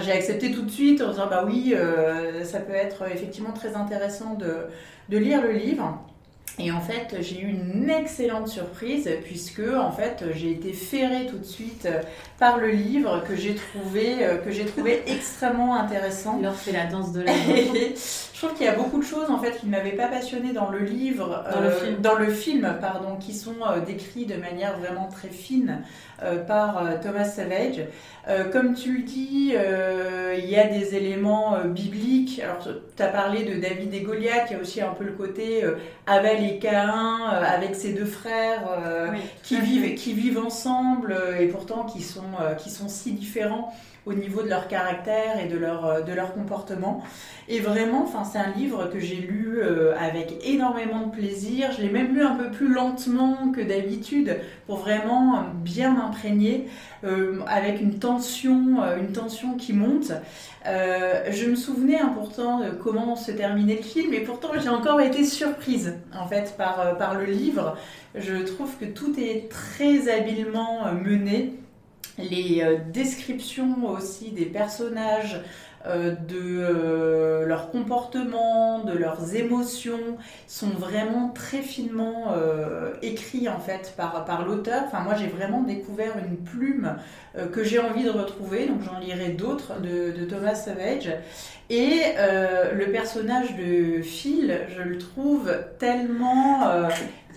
j'ai 0.00 0.12
accepté 0.12 0.52
tout 0.52 0.62
de 0.62 0.70
suite 0.70 1.02
en 1.02 1.10
disant 1.10 1.26
bah 1.28 1.44
oui 1.46 1.74
ça 2.44 2.60
peut 2.60 2.72
être 2.72 3.10
effectivement 3.10 3.52
très 3.52 3.74
intéressant 3.74 4.36
de 4.38 5.18
lire 5.18 5.42
le 5.42 5.52
livre. 5.52 6.02
Et 6.58 6.70
en 6.70 6.80
fait, 6.80 7.16
j'ai 7.20 7.40
eu 7.40 7.48
une 7.48 7.88
excellente 7.88 8.48
surprise 8.48 9.08
puisque 9.24 9.60
en 9.60 9.90
fait, 9.90 10.24
j'ai 10.34 10.52
été 10.52 10.72
ferrée 10.72 11.26
tout 11.26 11.38
de 11.38 11.44
suite 11.44 11.86
euh, 11.86 12.02
par 12.38 12.58
le 12.58 12.70
livre 12.70 13.24
que 13.26 13.34
j'ai 13.34 13.54
trouvé 13.54 14.24
euh, 14.24 14.36
que 14.36 14.50
j'ai 14.50 14.66
trouvé 14.66 15.02
extrêmement 15.06 15.74
intéressant. 15.74 16.36
Il 16.38 16.42
leur 16.42 16.56
fait 16.56 16.72
la 16.72 16.86
danse 16.86 17.12
de 17.12 17.22
la 17.22 17.32
je 18.31 18.31
trouve 18.42 18.56
qu'il 18.56 18.66
y 18.66 18.68
a 18.68 18.74
beaucoup 18.74 18.98
de 18.98 19.04
choses 19.04 19.30
en 19.30 19.38
fait 19.38 19.52
qui 19.58 19.66
ne 19.66 19.70
m'avaient 19.70 19.92
pas 19.92 20.08
passionné 20.08 20.52
dans 20.52 20.70
le 20.70 20.80
livre, 20.80 21.44
Dans 21.52 21.60
le 21.60 21.70
film. 21.70 21.96
dans 22.00 22.14
le 22.16 22.26
film, 22.30 22.76
pardon, 22.80 23.16
qui 23.16 23.34
sont 23.34 23.54
euh, 23.66 23.80
décrits 23.80 24.26
de 24.26 24.36
manière 24.36 24.78
vraiment 24.78 25.08
très 25.08 25.28
fine 25.28 25.82
euh, 26.22 26.38
par 26.44 26.84
euh, 26.84 26.96
Thomas 27.02 27.24
Savage. 27.24 27.80
Euh, 28.28 28.44
comme 28.50 28.74
tu 28.74 28.98
le 28.98 29.02
dis, 29.02 29.54
euh, 29.56 30.36
il 30.38 30.48
y 30.48 30.56
a 30.56 30.66
des 30.66 30.94
éléments 30.94 31.56
euh, 31.56 31.64
bibliques. 31.64 32.40
Alors, 32.42 32.58
tu 32.96 33.02
as 33.02 33.08
parlé 33.08 33.44
de 33.44 33.60
David 33.60 33.92
et 33.94 34.00
Goliath, 34.00 34.46
il 34.50 34.54
y 34.54 34.56
a 34.56 34.60
aussi 34.62 34.80
un 34.80 34.94
peu 34.94 35.04
le 35.04 35.12
côté 35.12 35.64
euh, 35.64 35.76
Abel 36.06 36.44
et 36.44 36.58
Caïn 36.58 37.18
euh, 37.32 37.42
avec 37.44 37.74
ses 37.74 37.92
deux 37.92 38.04
frères 38.04 38.62
euh, 38.70 39.08
Oui, 39.12 39.18
qui 39.42 39.60
vivent, 39.60 39.94
qui 39.94 40.12
vivent 40.12 40.38
ensemble 40.38 41.12
euh, 41.12 41.38
et 41.40 41.46
pourtant 41.46 41.84
qui 41.84 42.00
sont, 42.02 42.22
euh, 42.40 42.54
qui 42.54 42.70
sont 42.70 42.88
si 42.88 43.12
différents 43.12 43.72
au 44.04 44.14
niveau 44.14 44.42
de 44.42 44.48
leur 44.48 44.66
caractère 44.66 45.38
et 45.40 45.46
de 45.46 45.56
leur, 45.56 45.86
euh, 45.86 46.00
de 46.00 46.12
leur 46.12 46.34
comportement. 46.34 47.02
Et 47.48 47.60
vraiment, 47.60 48.02
enfin, 48.04 48.24
c'est 48.32 48.38
un 48.38 48.50
livre 48.52 48.88
que 48.90 48.98
j'ai 48.98 49.16
lu 49.16 49.58
euh, 49.58 49.94
avec 49.98 50.38
énormément 50.44 51.06
de 51.06 51.10
plaisir. 51.10 51.70
Je 51.76 51.82
l'ai 51.82 51.90
même 51.90 52.14
lu 52.14 52.22
un 52.22 52.34
peu 52.34 52.50
plus 52.50 52.72
lentement 52.72 53.52
que 53.52 53.60
d'habitude 53.60 54.38
pour 54.66 54.78
vraiment 54.78 55.36
euh, 55.36 55.40
bien 55.54 55.92
m'imprégner 55.92 56.68
euh, 57.04 57.40
avec 57.46 57.80
une 57.82 57.98
tension, 57.98 58.82
une 58.98 59.12
tension 59.12 59.56
qui 59.56 59.74
monte. 59.74 60.12
Je 60.64 61.50
me 61.50 61.56
souvenais 61.56 61.98
hein, 61.98 62.12
pourtant 62.14 62.60
de 62.60 62.70
comment 62.70 63.16
se 63.16 63.32
terminait 63.32 63.76
le 63.76 63.82
film 63.82 64.14
et 64.14 64.20
pourtant 64.20 64.48
j'ai 64.62 64.68
encore 64.68 65.00
été 65.00 65.24
surprise 65.24 65.98
en 66.14 66.26
fait 66.26 66.54
par, 66.56 66.96
par 66.96 67.14
le 67.18 67.26
livre. 67.26 67.76
Je 68.14 68.36
trouve 68.36 68.76
que 68.78 68.84
tout 68.84 69.14
est 69.18 69.50
très 69.50 70.08
habilement 70.08 70.92
mené. 70.92 71.54
Les 72.18 72.64
descriptions 72.92 73.86
aussi 73.86 74.30
des 74.30 74.44
personnages 74.44 75.40
euh, 75.84 76.12
de 76.12 76.38
euh, 76.38 77.44
leur 77.44 77.70
comportement, 77.70 78.84
de 78.84 78.96
leurs 78.96 79.34
émotions, 79.34 80.16
sont 80.46 80.68
vraiment 80.68 81.30
très 81.30 81.60
finement 81.60 82.34
euh, 82.36 82.92
écrits 83.02 83.48
en 83.48 83.58
fait 83.58 83.94
par, 83.96 84.44
l'auteur. 84.46 84.84
Enfin, 84.86 85.00
moi 85.00 85.14
j'ai 85.16 85.26
vraiment 85.26 85.62
découvert 85.62 86.12
une 86.18 86.36
plume 86.36 86.96
que 87.52 87.64
j'ai 87.64 87.78
envie 87.78 88.04
de 88.04 88.10
retrouver, 88.10 88.66
donc 88.66 88.82
j'en 88.82 88.98
lirai 89.00 89.30
d'autres 89.30 89.80
de, 89.80 90.24
Thomas 90.24 90.54
Savage. 90.54 91.10
Et 91.70 92.02
le 92.74 92.84
personnage 92.92 93.56
de 93.56 94.02
Phil, 94.02 94.60
je 94.76 94.82
le 94.82 94.98
trouve 94.98 95.50
tellement, 95.78 96.88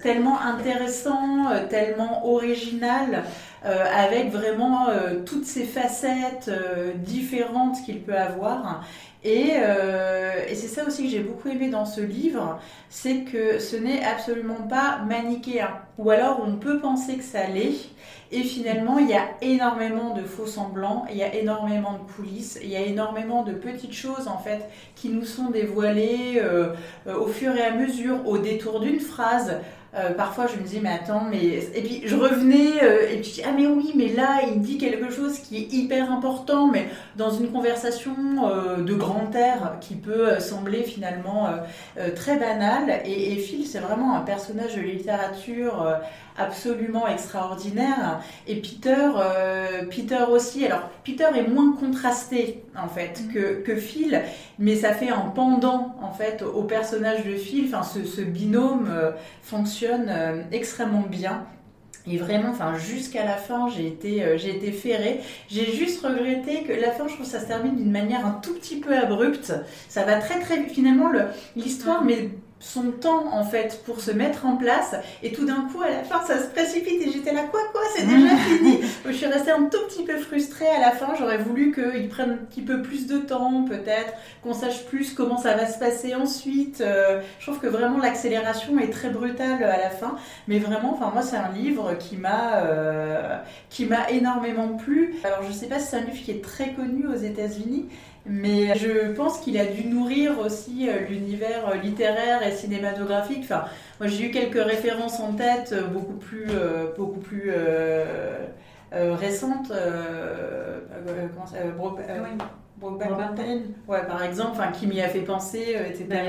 tellement 0.02 0.40
intéressant, 0.42 1.46
tellement 1.70 2.28
original. 2.28 3.24
Euh, 3.66 3.84
avec 3.92 4.32
vraiment 4.32 4.90
euh, 4.90 5.24
toutes 5.26 5.46
ces 5.46 5.64
facettes 5.64 6.50
euh, 6.50 6.92
différentes 6.94 7.82
qu'il 7.84 8.00
peut 8.02 8.16
avoir. 8.16 8.86
Et, 9.24 9.54
et 10.50 10.54
c'est 10.54 10.68
ça 10.68 10.86
aussi 10.86 11.02
que 11.02 11.10
j'ai 11.10 11.22
beaucoup 11.22 11.50
aimé 11.50 11.68
dans 11.70 11.86
ce 11.86 12.00
livre, 12.00 12.60
c'est 12.90 13.22
que 13.22 13.58
ce 13.58 13.76
n'est 13.76 14.04
absolument 14.04 14.68
pas 14.70 15.00
manichéen. 15.08 15.72
Ou 15.98 16.12
alors 16.12 16.44
on 16.46 16.58
peut 16.58 16.78
penser 16.78 17.16
que 17.16 17.24
ça 17.24 17.48
l'est, 17.48 17.90
et 18.32 18.44
finalement, 18.44 19.00
il 19.00 19.10
y 19.10 19.16
a 19.16 19.26
énormément 19.42 20.14
de 20.14 20.22
faux 20.22 20.46
semblants, 20.46 21.08
il 21.10 21.18
y 21.18 21.24
a 21.24 21.34
énormément 21.34 21.94
de 21.94 22.14
coulisses, 22.16 22.60
il 22.62 22.70
y 22.70 22.76
a 22.76 22.82
énormément 22.82 23.42
de 23.42 23.54
petites 23.54 23.94
choses 23.94 24.28
en 24.28 24.38
fait 24.38 24.70
qui 24.94 25.10
nous 25.10 25.26
sont 25.26 25.50
dévoilées 25.50 26.40
au 27.08 27.26
fur 27.26 27.56
et 27.56 27.64
à 27.64 27.72
mesure, 27.72 28.28
au 28.28 28.38
détour 28.38 28.80
d'une 28.80 29.00
phrase, 29.00 29.58
euh, 29.96 30.14
parfois, 30.14 30.48
je 30.48 30.58
me 30.60 30.68
dis, 30.68 30.80
mais 30.82 30.90
attends, 30.90 31.24
mais. 31.30 31.70
Et 31.74 31.82
puis, 31.82 32.02
je 32.06 32.16
revenais, 32.16 32.84
euh, 32.84 33.10
et 33.10 33.18
puis 33.18 33.30
je 33.30 33.34
dis, 33.36 33.44
ah, 33.46 33.54
mais 33.56 33.66
oui, 33.66 33.94
mais 33.96 34.10
là, 34.10 34.42
il 34.48 34.60
dit 34.62 34.78
quelque 34.78 35.10
chose 35.10 35.40
qui 35.40 35.58
est 35.58 35.74
hyper 35.74 36.12
important, 36.12 36.68
mais 36.68 36.88
dans 37.16 37.30
une 37.30 37.50
conversation 37.50 38.14
euh, 38.44 38.78
de 38.78 38.94
grand 38.94 39.34
air 39.34 39.78
qui 39.80 39.96
peut 39.96 40.40
sembler 40.40 40.84
finalement 40.84 41.48
très 42.16 42.38
banale. 42.38 43.02
Et 43.06 43.36
Phil, 43.38 43.66
c'est 43.66 43.80
vraiment 43.80 44.16
un 44.16 44.22
personnage 44.22 44.76
de 44.76 44.82
littérature 44.82 46.00
absolument 46.38 47.08
extraordinaire. 47.08 48.22
Et 48.48 48.56
Peter, 48.56 49.10
Peter 49.90 50.26
aussi. 50.30 50.66
Alors, 50.66 50.90
Peter 51.04 51.28
est 51.36 51.48
moins 51.48 51.74
contrasté, 51.74 52.64
en 52.78 52.88
fait, 52.88 53.22
mm. 53.22 53.34
que, 53.34 53.62
que 53.62 53.76
Phil, 53.76 54.22
mais 54.60 54.76
ça 54.76 54.92
fait 54.94 55.10
un 55.10 55.32
pendant, 55.34 55.96
en 56.02 56.12
fait, 56.12 56.44
au 56.44 56.64
personnage 56.64 57.26
de 57.26 57.36
Phil. 57.36 57.66
Enfin, 57.68 57.84
ce, 57.84 58.06
ce 58.06 58.22
binôme 58.22 58.90
fonctionne 59.42 60.10
euh, 60.10 60.42
extrêmement 60.52 61.06
bien. 61.10 61.46
Et 62.08 62.18
vraiment, 62.18 62.50
enfin, 62.50 62.78
jusqu'à 62.78 63.26
la 63.26 63.36
fin, 63.36 63.68
j'ai 63.68 63.88
été, 63.88 64.24
euh, 64.24 64.38
j'ai 64.38 64.56
été 64.56 64.72
ferrée. 64.72 65.22
J'ai 65.50 65.72
juste 65.72 66.06
regretté 66.06 66.64
que 66.64 66.74
la 66.74 66.92
fin, 66.92 67.08
je 67.08 67.16
trouve, 67.16 67.26
ça 67.26 67.40
se 67.40 67.48
termine 67.48 67.76
d'une 67.76 67.92
manière 67.92 68.26
un 68.26 68.40
tout 68.44 68.54
petit 68.54 68.78
peu 68.78 68.96
abrupte. 68.96 69.54
Ça 69.90 70.04
va 70.04 70.18
très 70.18 70.40
très 70.40 70.58
vite. 70.58 70.72
Finalement, 70.72 71.12
l'histoire, 71.56 72.04
mais 72.04 72.30
son 72.60 72.92
temps 72.92 73.34
en 73.34 73.44
fait 73.44 73.82
pour 73.86 74.00
se 74.00 74.12
mettre 74.12 74.46
en 74.46 74.56
place. 74.56 74.96
Et 75.22 75.34
tout 75.34 75.46
d'un 75.46 75.68
coup 75.72 75.82
à 75.82 75.90
la 75.90 76.04
fin 76.04 76.24
ça 76.26 76.42
se 76.42 76.48
précipite 76.50 77.02
et 77.06 77.12
j'étais 77.12 77.34
là 77.34 77.44
quoi 77.52 77.62
quoi 77.72 77.82
c'est 77.96 78.06
déjà 78.06 78.36
fini. 78.36 78.80
Je 79.06 79.12
suis 79.12 79.26
restée 79.26 79.52
un 79.52 79.64
tout 79.66 79.80
petit 79.88 80.04
peu 80.04 80.18
frustrée 80.18 80.68
à 80.68 80.80
la 80.80 80.92
fin. 80.92 81.14
J'aurais 81.18 81.38
voulu 81.38 81.74
qu'il 81.74 82.08
prenne 82.08 82.32
un 82.32 82.46
petit 82.46 82.62
peu 82.62 82.82
plus 82.82 83.08
de 83.08 83.18
temps 83.18 83.66
peut-être 83.66 84.14
qu'on 84.42 84.54
sache 84.54 84.86
plus 84.86 85.14
comment 85.14 85.38
ça 85.38 85.56
va 85.56 85.68
se 85.68 85.78
passer 85.80 86.16
ensuite. 86.16 86.82
Euh, 86.82 87.22
je 87.40 87.46
trouve 87.46 87.60
que 87.60 87.68
vraiment 87.68 87.98
l'accélération 87.98 88.80
est 88.80 88.90
très 88.90 89.10
brutale 89.10 89.64
à 89.64 89.78
la 89.78 89.90
fin. 89.90 90.16
Mais 90.48 90.60
vraiment 90.60 90.94
enfin 90.94 91.12
moi 91.12 91.22
c'est 91.22 91.38
un 91.38 91.52
livre 91.52 91.98
qui 92.00 92.16
m'a 92.16 92.64
euh, 92.64 93.38
qui 93.70 93.86
m'a 93.86 94.10
énormément 94.12 94.70
plu. 94.70 95.16
Alors 95.24 95.44
je 95.48 95.52
sais 95.52 95.68
pas 95.68 95.80
si 95.80 95.88
c'est 95.88 95.98
un 95.98 96.02
livre 96.02 96.24
qui 96.24 96.32
est 96.32 96.44
très 96.44 96.74
connu 96.74 97.06
aux 97.08 97.18
États-Unis 97.18 97.88
mais 98.26 98.76
je 98.76 99.14
pense 99.14 99.40
qu'il 99.40 99.58
a 99.58 99.66
dû 99.66 99.88
nourrir 99.88 100.40
aussi 100.40 100.90
euh, 100.90 101.02
l'univers 101.08 101.70
euh, 101.70 101.76
littéraire 101.76 102.46
et 102.46 102.52
cinématographique. 102.52 103.44
Enfin, 103.44 103.66
moi 104.00 104.10
j'ai 104.10 104.26
eu 104.26 104.32
quelques 104.32 104.64
références 104.64 105.20
en 105.20 105.34
tête, 105.34 105.74
euh, 105.74 105.88
beaucoup 105.88 106.14
plus, 106.14 106.48
beaucoup 106.98 107.20
plus 107.20 107.52
récentes. 108.92 109.72
Brokeback 112.78 113.10
Mountain, 113.10 113.60
ouais, 113.88 114.06
par 114.06 114.22
exemple, 114.22 114.52
enfin, 114.52 114.72
qui 114.72 114.86
m'y 114.86 115.02
a 115.02 115.08
fait 115.08 115.22
penser, 115.22 115.78
etc. 115.88 116.06
Ben, 116.10 116.26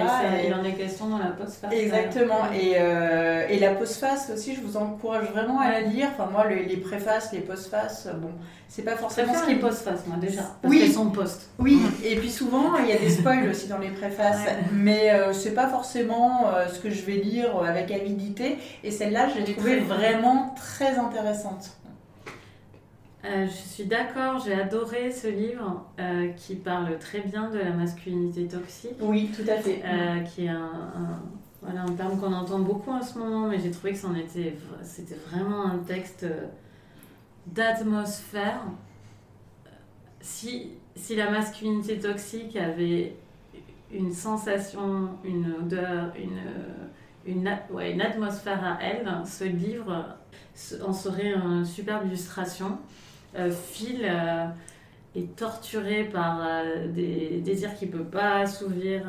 il 0.47 0.55
en 0.55 0.63
est 0.63 0.75
question 0.75 1.09
dans 1.09 1.19
la 1.19 1.31
postface. 1.31 1.73
Exactement. 1.73 2.53
Et, 2.55 2.75
euh, 2.77 3.47
et 3.49 3.59
la 3.59 3.75
postface 3.75 4.31
aussi, 4.33 4.55
je 4.55 4.61
vous 4.61 4.77
encourage 4.77 5.29
vraiment 5.33 5.59
à 5.59 5.71
la 5.71 5.81
lire. 5.81 6.09
Enfin, 6.13 6.31
moi, 6.31 6.47
les, 6.47 6.65
les 6.65 6.77
préfaces, 6.77 7.33
les 7.33 7.41
postfaces, 7.41 8.09
bon, 8.21 8.31
c'est 8.69 8.83
pas 8.83 8.97
forcément 8.97 9.35
ce 9.35 9.45
qui 9.45 9.53
est 9.53 9.57
postface, 9.57 10.07
moi, 10.07 10.17
déjà. 10.21 10.43
Parce 10.63 10.73
oui. 10.73 10.81
qu'elles 10.81 10.93
sont 10.93 11.11
post. 11.11 11.49
Oui, 11.59 11.81
et 12.05 12.17
puis 12.17 12.31
souvent, 12.31 12.77
il 12.79 12.89
y 12.89 12.93
a 12.93 12.99
des 12.99 13.11
spoils 13.11 13.49
aussi 13.49 13.67
dans 13.67 13.79
les 13.79 13.91
préfaces. 13.91 14.47
Mais 14.73 15.11
euh, 15.11 15.33
c'est 15.33 15.55
pas 15.55 15.69
forcément 15.69 16.49
euh, 16.49 16.69
ce 16.69 16.79
que 16.79 16.91
je 16.91 17.03
vais 17.03 17.15
lire 17.15 17.57
avec 17.65 17.91
avidité. 17.91 18.59
Et 18.85 18.91
celle-là, 18.91 19.29
je 19.35 19.45
l'ai 19.45 19.53
trouvée 19.53 19.81
vraiment 19.81 20.55
très 20.57 20.97
intéressante. 20.99 21.71
Euh, 23.27 23.47
je 23.47 23.69
suis 23.69 23.85
d'accord, 23.85 24.41
j'ai 24.45 24.55
adoré 24.55 25.11
ce 25.11 25.27
livre 25.27 25.85
euh, 25.99 26.29
qui 26.29 26.55
parle 26.55 26.97
très 26.99 27.21
bien 27.21 27.51
de 27.51 27.59
la 27.59 27.71
masculinité 27.71 28.47
toxique. 28.47 28.93
Oui, 29.01 29.31
tout 29.35 29.49
à 29.51 29.57
fait. 29.57 29.83
Euh, 29.85 30.21
qui 30.21 30.45
est 30.45 30.49
un, 30.49 30.71
voilà, 31.61 31.83
un 31.83 31.93
terme 31.93 32.21
qu'on 32.21 32.33
entend 32.33 32.61
beaucoup 32.61 32.93
en 32.93 33.03
ce 33.03 33.19
moment, 33.19 33.49
mais 33.49 33.59
j'ai 33.59 33.73
trouvé 33.73 33.95
que 33.95 34.19
était, 34.19 34.57
c'était 34.83 35.17
vraiment 35.29 35.67
un 35.67 35.79
texte 35.79 36.25
d'atmosphère. 37.47 38.61
Si, 40.21 40.71
si 40.95 41.17
la 41.17 41.31
masculinité 41.31 41.99
toxique 41.99 42.57
avait 42.57 43.17
une 43.93 44.13
sensation, 44.13 45.09
une 45.25 45.53
odeur, 45.61 46.13
une, 46.17 47.33
une, 47.33 47.59
ouais, 47.71 47.93
une 47.93 48.03
atmosphère 48.03 48.65
à 48.65 48.79
elle, 48.81 49.09
ce 49.25 49.45
livre 49.45 50.17
en 50.87 50.93
serait 50.93 51.35
une 51.35 51.65
superbe 51.65 52.07
illustration. 52.07 52.79
Euh, 53.39 53.51
Phil 53.51 54.01
euh, 54.05 54.47
est 55.15 55.37
torturé 55.37 56.05
par 56.05 56.41
euh, 56.47 56.89
des 56.89 57.41
désirs 57.41 57.75
qu'il 57.75 57.91
ne 57.91 57.99
peut 57.99 58.05
pas 58.05 58.39
assouvir. 58.39 59.03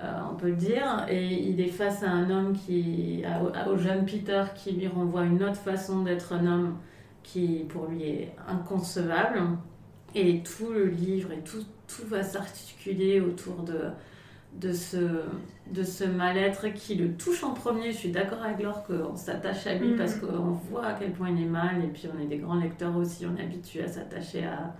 on 0.00 0.34
peut 0.36 0.48
le 0.48 0.56
dire, 0.56 1.06
et 1.08 1.26
il 1.26 1.60
est 1.60 1.68
face 1.68 2.02
à 2.02 2.10
un 2.10 2.28
homme 2.30 2.52
qui, 2.54 3.24
au 3.66 3.76
jeune 3.78 4.04
Peter, 4.04 4.44
qui 4.54 4.72
lui 4.72 4.88
renvoie 4.88 5.24
une 5.24 5.42
autre 5.42 5.56
façon 5.56 6.02
d'être 6.02 6.32
un 6.34 6.46
homme 6.46 6.76
qui 7.22 7.64
pour 7.68 7.86
lui 7.86 8.02
est 8.02 8.36
inconcevable. 8.46 9.40
Et 10.14 10.42
tout 10.42 10.70
le 10.72 10.86
livre 10.86 11.32
et 11.32 11.40
tout, 11.40 11.64
tout 11.88 12.06
va 12.06 12.22
s'articuler 12.22 13.20
autour 13.20 13.62
de, 13.62 13.90
de 14.54 14.72
ce, 14.72 14.96
de 15.70 15.82
ce 15.82 16.04
mal-être 16.04 16.68
qui 16.68 16.94
le 16.94 17.14
touche 17.14 17.44
en 17.44 17.52
premier. 17.52 17.92
Je 17.92 17.96
suis 17.96 18.10
d'accord 18.10 18.42
avec 18.42 18.62
Laure 18.62 18.84
qu'on 18.84 19.16
s'attache 19.16 19.66
à 19.66 19.74
lui 19.74 19.96
parce 19.96 20.16
mm. 20.16 20.20
qu'on 20.20 20.50
voit 20.70 20.86
à 20.86 20.92
quel 20.94 21.12
point 21.12 21.30
il 21.30 21.42
est 21.42 21.48
mal 21.48 21.82
et 21.84 21.88
puis 21.88 22.08
on 22.14 22.22
est 22.22 22.26
des 22.26 22.38
grands 22.38 22.56
lecteurs 22.56 22.96
aussi, 22.96 23.26
on 23.26 23.36
est 23.36 23.42
habitué 23.42 23.84
à 23.84 23.88
s'attacher 23.88 24.44
à, 24.46 24.74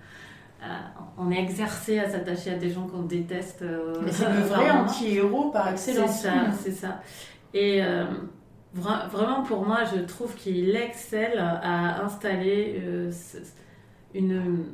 On 1.18 1.30
est 1.30 1.40
exercé 1.40 1.98
à 1.98 2.08
s'attacher 2.08 2.52
à 2.52 2.56
des 2.56 2.70
gens 2.70 2.86
qu'on 2.86 3.02
déteste. 3.02 3.62
Euh, 3.62 3.94
Mais 4.02 4.12
c'est 4.12 4.32
le 4.32 4.40
vrai 4.40 4.70
anti-héros 4.70 5.50
par 5.50 5.68
excellence. 5.68 6.22
C'est 6.22 6.28
ça, 6.28 6.34
c'est 6.52 6.72
ça. 6.72 7.00
Et 7.52 7.82
euh, 7.82 8.06
vraiment 8.74 9.42
pour 9.42 9.64
moi, 9.64 9.80
je 9.84 10.00
trouve 10.00 10.34
qu'il 10.34 10.74
excelle 10.76 11.38
à 11.38 12.02
installer 12.02 12.80
euh, 12.82 13.10
une 14.14 14.64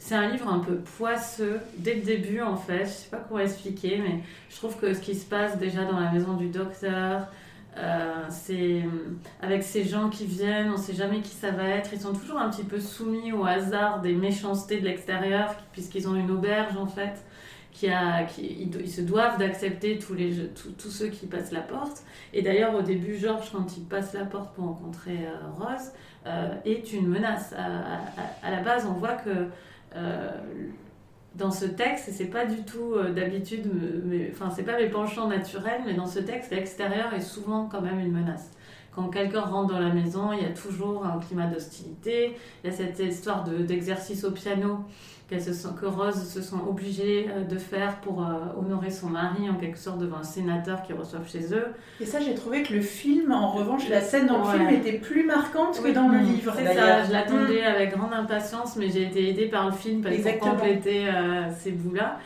c'est 0.00 0.14
un 0.14 0.28
livre 0.28 0.48
un 0.48 0.60
peu 0.60 0.76
poisseux 0.76 1.60
dès 1.76 1.94
le 1.94 2.00
début 2.00 2.40
en 2.40 2.56
fait. 2.56 2.86
Je 2.86 2.90
sais 2.90 3.10
pas 3.10 3.18
comment 3.18 3.40
expliquer, 3.40 3.98
mais 3.98 4.20
je 4.48 4.56
trouve 4.56 4.76
que 4.78 4.94
ce 4.94 5.00
qui 5.00 5.14
se 5.14 5.26
passe 5.26 5.58
déjà 5.58 5.84
dans 5.84 6.00
la 6.00 6.10
maison 6.10 6.34
du 6.34 6.48
docteur, 6.48 7.28
euh, 7.76 8.24
c'est 8.30 8.82
avec 9.42 9.62
ces 9.62 9.84
gens 9.84 10.08
qui 10.08 10.24
viennent, 10.24 10.70
on 10.72 10.78
sait 10.78 10.94
jamais 10.94 11.20
qui 11.20 11.34
ça 11.34 11.50
va 11.50 11.64
être. 11.64 11.90
Ils 11.92 12.00
sont 12.00 12.14
toujours 12.14 12.38
un 12.38 12.48
petit 12.48 12.64
peu 12.64 12.80
soumis 12.80 13.32
au 13.32 13.44
hasard 13.44 14.00
des 14.00 14.14
méchancetés 14.14 14.80
de 14.80 14.86
l'extérieur, 14.86 15.54
puisqu'ils 15.72 16.08
ont 16.08 16.16
une 16.16 16.30
auberge 16.30 16.76
en 16.76 16.86
fait. 16.86 17.22
Qui 17.72 17.88
a, 17.88 18.24
qui, 18.24 18.68
ils, 18.74 18.90
se 18.90 19.00
doivent 19.00 19.38
d'accepter 19.38 19.96
tous, 19.96 20.14
les, 20.14 20.48
tous, 20.76 20.90
ceux 20.90 21.06
qui 21.06 21.26
passent 21.26 21.52
la 21.52 21.60
porte. 21.60 22.02
Et 22.34 22.42
d'ailleurs, 22.42 22.74
au 22.74 22.82
début, 22.82 23.16
Georges, 23.16 23.52
quand 23.52 23.76
il 23.76 23.84
passe 23.84 24.12
la 24.12 24.24
porte 24.24 24.52
pour 24.54 24.64
rencontrer 24.64 25.18
euh, 25.24 25.46
Rose, 25.56 25.92
euh, 26.26 26.52
est 26.64 26.92
une 26.92 27.06
menace. 27.06 27.54
À, 27.54 28.50
la 28.50 28.60
base, 28.60 28.86
on 28.86 28.94
voit 28.94 29.14
que 29.14 29.30
euh, 29.30 29.46
dans 31.34 31.50
ce 31.50 31.64
texte, 31.64 32.10
c'est 32.12 32.26
pas 32.26 32.44
du 32.44 32.62
tout 32.64 32.94
euh, 32.94 33.12
d'habitude, 33.12 33.70
enfin, 34.32 34.50
c'est 34.50 34.64
pas 34.64 34.76
mes 34.78 34.88
penchants 34.88 35.28
naturels, 35.28 35.82
mais 35.86 35.94
dans 35.94 36.06
ce 36.06 36.18
texte, 36.18 36.50
l'extérieur 36.50 37.14
est 37.14 37.20
souvent 37.20 37.66
quand 37.66 37.80
même 37.80 38.00
une 38.00 38.12
menace. 38.12 38.50
Quand 38.92 39.08
quelqu'un 39.08 39.42
rentre 39.42 39.72
dans 39.72 39.78
la 39.78 39.94
maison, 39.94 40.32
il 40.32 40.42
y 40.42 40.46
a 40.46 40.50
toujours 40.52 41.06
un 41.06 41.20
climat 41.20 41.46
d'hostilité. 41.46 42.36
Il 42.64 42.70
y 42.70 42.72
a 42.72 42.76
cette 42.76 42.98
histoire 42.98 43.44
d'exercice 43.44 44.24
au 44.24 44.32
piano 44.32 44.80
se 45.38 45.52
sont, 45.52 45.74
que 45.74 45.86
Rose 45.86 46.26
se 46.28 46.42
sont 46.42 46.58
obligés 46.66 47.28
euh, 47.30 47.44
de 47.44 47.56
faire 47.58 47.96
pour 48.00 48.22
euh, 48.24 48.32
honorer 48.58 48.90
son 48.90 49.08
mari 49.08 49.48
en 49.48 49.54
quelque 49.54 49.78
sorte 49.78 49.98
devant 49.98 50.16
un 50.16 50.22
sénateur 50.24 50.82
qu'ils 50.82 50.96
reçoivent 50.96 51.28
chez 51.30 51.54
eux. 51.54 51.66
Et 52.00 52.06
ça, 52.06 52.18
j'ai 52.20 52.34
trouvé 52.34 52.62
que 52.64 52.72
le 52.72 52.80
film, 52.80 53.30
en 53.30 53.52
revanche, 53.52 53.88
la 53.88 54.00
scène 54.00 54.26
dans 54.26 54.38
le 54.38 54.58
film 54.58 54.68
était 54.70 54.98
plus 54.98 55.24
marquante 55.24 55.78
Oui. 55.84 55.90
que 55.90 55.94
dans 55.94 56.08
le 56.08 56.18
Mmh. 56.18 56.22
livre. 56.24 56.52
C'est 56.56 56.74
ça, 56.74 57.04
je 57.04 57.12
l'attendais 57.12 57.62
avec 57.62 57.96
grande 57.96 58.12
impatience, 58.12 58.74
mais 58.76 58.88
j'ai 58.88 59.04
été 59.04 59.28
aidée 59.28 59.46
par 59.46 59.66
le 59.66 59.72
film 59.72 60.00
parce 60.02 60.16
pour 60.16 60.38
compléter 60.50 61.06
euh, 61.08 61.44
ces 61.58 61.70
bouts-là. 61.72 62.18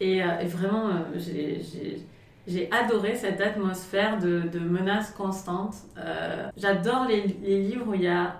Et, 0.00 0.22
euh, 0.22 0.26
et 0.40 0.46
vraiment, 0.46 0.90
j'ai- 1.16 2.68
adoré 2.70 3.14
cette 3.16 3.40
atmosphère 3.40 4.18
de, 4.18 4.42
de 4.52 4.58
menace 4.58 5.10
constante. 5.12 5.74
J'adore 6.56 7.06
les, 7.08 7.22
les 7.42 7.62
livres 7.62 7.86
où 7.88 7.94
il 7.94 8.02
y 8.02 8.08
a. 8.08 8.36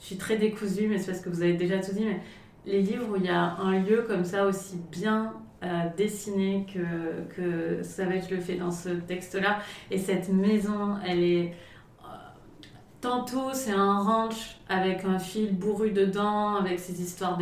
Je 0.00 0.06
suis 0.06 0.16
très 0.16 0.36
décousue, 0.36 0.86
mais 0.88 0.98
c'est 0.98 1.10
parce 1.12 1.20
que 1.22 1.28
vous 1.28 1.42
avez 1.42 1.52
déjà 1.54 1.78
tout 1.78 1.92
dit, 1.92 2.04
mais 2.06 2.20
les 2.66 2.82
livres 2.82 3.08
où 3.10 3.16
il 3.16 3.24
y 3.24 3.28
a 3.28 3.56
un 3.58 3.80
lieu 3.80 4.02
comme 4.06 4.24
ça 4.24 4.46
aussi 4.46 4.78
bien 4.90 5.34
euh, 5.62 5.82
dessiné 5.96 6.66
que, 6.72 7.24
que 7.34 7.82
Savage 7.82 8.30
le 8.30 8.40
fait 8.40 8.56
dans 8.56 8.70
ce 8.70 8.90
texte-là. 8.90 9.60
Et 9.90 9.98
cette 9.98 10.28
maison, 10.30 10.96
elle 11.06 11.22
est. 11.22 11.54
euh, 12.04 12.08
Tantôt, 13.00 13.52
c'est 13.54 13.72
un 13.72 13.98
ranch 14.02 14.60
avec 14.68 15.04
un 15.04 15.18
fil 15.18 15.56
bourru 15.56 15.92
dedans, 15.92 16.56
avec 16.56 16.78
ces 16.80 17.00
histoires 17.02 17.38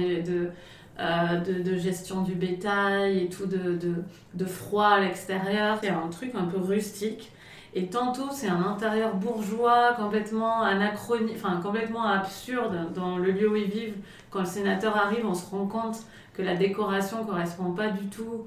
euh, 1.00 1.36
de, 1.40 1.76
gestion 1.76 2.22
du 2.22 2.34
bétail 2.34 3.18
et 3.24 3.28
tout, 3.28 3.46
de, 3.46 3.76
de, 3.76 3.94
de 4.34 4.44
froid 4.44 4.88
à 4.88 5.00
l'extérieur. 5.00 5.78
C'est 5.82 5.90
un 5.90 6.08
truc 6.08 6.34
un 6.34 6.44
peu 6.46 6.58
rustique. 6.58 7.32
Et 7.74 7.86
tantôt, 7.86 8.28
c'est 8.32 8.48
un 8.48 8.62
intérieur 8.62 9.14
bourgeois, 9.14 9.92
complètement 9.96 10.62
anachronique, 10.62 11.34
enfin 11.36 11.60
complètement 11.62 12.04
absurde 12.04 12.92
dans 12.94 13.18
le 13.18 13.30
lieu 13.30 13.48
où 13.50 13.56
ils 13.56 13.70
vivent. 13.70 13.96
Quand 14.30 14.40
le 14.40 14.46
sénateur 14.46 14.96
arrive, 14.96 15.26
on 15.26 15.34
se 15.34 15.48
rend 15.50 15.66
compte 15.66 15.98
que 16.34 16.42
la 16.42 16.54
décoration 16.54 17.24
correspond 17.24 17.72
pas 17.72 17.88
du 17.88 18.06
tout 18.06 18.46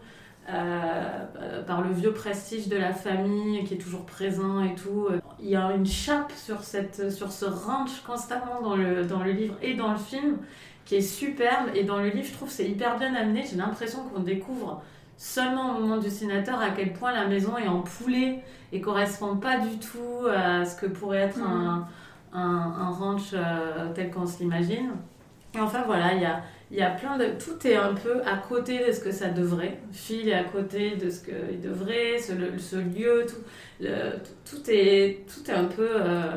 euh, 0.50 1.64
par 1.68 1.82
le 1.82 1.94
vieux 1.94 2.14
prestige 2.14 2.68
de 2.68 2.78
la 2.78 2.94
famille 2.94 3.64
qui 3.64 3.76
est 3.76 3.78
toujours 3.78 4.06
présent 4.06 4.64
et 4.64 4.74
tout. 4.74 5.08
Il 5.40 5.50
y 5.50 5.56
a 5.56 5.72
une 5.72 5.86
chape 5.86 6.32
sur, 6.32 6.62
cette, 6.64 7.12
sur 7.12 7.32
ce 7.32 7.46
ranch 7.46 8.02
constamment 8.06 8.62
dans 8.62 8.76
le, 8.76 9.06
dans 9.06 9.24
le 9.24 9.32
livre 9.32 9.56
et 9.62 9.76
dans 9.76 9.92
le 9.92 9.98
film 9.98 10.38
qui 10.86 10.96
est 10.96 11.02
superbe. 11.02 11.70
Et 11.76 11.84
dans 11.84 11.98
le 11.98 12.10
livre, 12.10 12.28
je 12.28 12.34
trouve 12.34 12.50
c'est 12.50 12.68
hyper 12.68 12.98
bien 12.98 13.14
amené. 13.14 13.44
J'ai 13.50 13.58
l'impression 13.58 14.00
qu'on 14.10 14.22
découvre 14.22 14.82
seulement 15.24 15.78
au 15.78 15.82
moment 15.82 15.98
du 15.98 16.10
sénateur 16.10 16.60
à 16.60 16.72
quel 16.72 16.94
point 16.94 17.12
la 17.14 17.28
maison 17.28 17.56
est 17.56 17.68
en 17.68 17.82
poulet 17.82 18.40
et 18.74 18.82
correspond 18.82 19.36
pas 19.36 19.60
du 19.60 19.78
tout 19.78 20.26
à 20.28 20.66
ce 20.66 20.76
que 20.76 20.88
pourrait 20.88 21.20
être 21.20 21.40
un, 21.44 21.88
un, 22.34 22.40
un 22.42 22.90
ranch 22.90 23.32
euh, 23.34 23.92
tel 23.94 24.10
qu'on 24.10 24.26
se 24.26 24.40
l'imagine. 24.40 24.92
Et 25.54 25.60
enfin 25.60 25.84
voilà, 25.86 26.14
il 26.14 26.22
y 26.22 26.26
a, 26.26 26.42
y 26.72 26.82
a 26.82 26.90
plein 26.90 27.18
de... 27.20 27.26
Tout 27.38 27.68
est 27.68 27.76
un 27.76 27.94
peu 27.94 28.22
à 28.26 28.38
côté 28.38 28.88
de 28.88 28.92
ce 28.92 29.00
que 29.00 29.12
ça 29.12 29.28
devrait. 29.30 29.78
Phil 29.92 30.28
est 30.28 30.34
à 30.34 30.44
côté 30.46 30.96
de 30.96 31.10
ce 31.12 31.20
qu'il 31.24 31.62
devrait, 31.62 32.18
ce, 32.18 32.32
le- 32.34 32.58
ce 32.58 32.78
lieu, 32.78 33.26
tout, 33.28 33.44
le- 33.80 34.14
tout, 34.50 34.62
est, 34.70 35.26
tout 35.28 35.52
est 35.52 35.54
un 35.54 35.66
peu... 35.66 35.88
euh, 35.88 36.32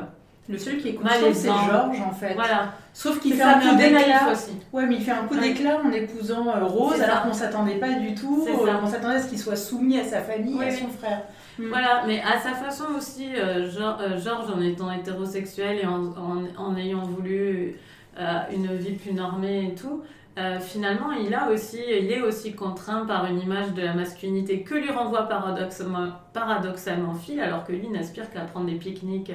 Le 0.49 0.59
seul 0.59 0.77
qui 0.77 0.89
est 0.91 0.95
conscient, 0.95 1.33
c'est. 1.33 1.49
Georges, 1.49 2.01
en 2.01 2.13
fait. 2.13 2.35
voilà. 2.35 2.75
Sauf 2.93 3.19
qu'il 3.21 3.33
fait 3.33 3.39
ça, 3.43 3.57
un 3.57 3.61
coup 3.61 3.77
d'éclat. 3.77 4.33
Ouais, 4.73 4.87
mais 4.87 4.97
il 4.97 5.03
fait 5.03 5.11
un 5.13 5.25
coup 5.25 5.35
Ouais. 5.35 5.41
d'éclat 5.41 5.79
en 5.83 5.91
épousant 5.91 6.47
euh, 6.49 6.65
Rose, 6.65 7.01
alors 7.01 7.23
qu'on 7.23 7.33
s'attendait 7.33 7.77
pas 7.77 7.93
du 7.95 8.15
tout. 8.15 8.47
Euh, 8.47 8.73
On 8.83 8.87
s'attendait 8.87 9.17
à 9.17 9.21
ce 9.23 9.29
qu'il 9.29 9.39
soit 9.39 9.57
soumis 9.57 9.99
à 9.99 10.05
sa 10.05 10.21
famille, 10.21 10.55
Oui, 10.59 10.67
à 10.67 10.69
oui. 10.69 10.77
son 10.77 10.89
frère. 10.89 11.23
Mm. 11.59 11.69
Voilà, 11.69 12.03
mais 12.07 12.21
à 12.21 12.39
sa 12.39 12.51
façon 12.53 12.85
aussi, 12.97 13.31
euh, 13.37 13.69
euh, 13.81 14.19
Georges, 14.19 14.51
en 14.55 14.61
étant 14.61 14.93
hétérosexuel 14.93 15.79
et 15.83 15.87
en, 15.87 16.05
en, 16.09 16.45
en 16.59 16.77
ayant 16.77 17.03
voulu 17.03 17.77
euh, 18.21 18.39
une 18.53 18.67
vie 18.77 18.93
plus 18.97 19.13
normée 19.15 19.69
et 19.69 19.75
tout, 19.75 20.03
euh, 20.39 20.59
finalement, 20.61 21.13
il, 21.13 21.33
a 21.35 21.49
aussi, 21.51 21.79
il 21.89 22.11
est 22.13 22.21
aussi 22.21 22.55
contraint 22.55 23.07
par 23.07 23.25
une 23.27 23.41
image 23.41 23.73
de 23.73 23.83
la 23.83 23.95
masculinité 23.95 24.63
que 24.63 24.75
lui 24.75 24.91
renvoie 24.91 25.23
paradoxalement, 25.23 26.09
paradoxalement 26.33 27.15
Phil, 27.15 27.41
alors 27.41 27.65
que 27.65 27.73
lui 27.73 27.89
n'aspire 27.89 28.31
qu'à 28.31 28.41
prendre 28.41 28.67
des 28.67 28.75
pique-niques 28.75 29.33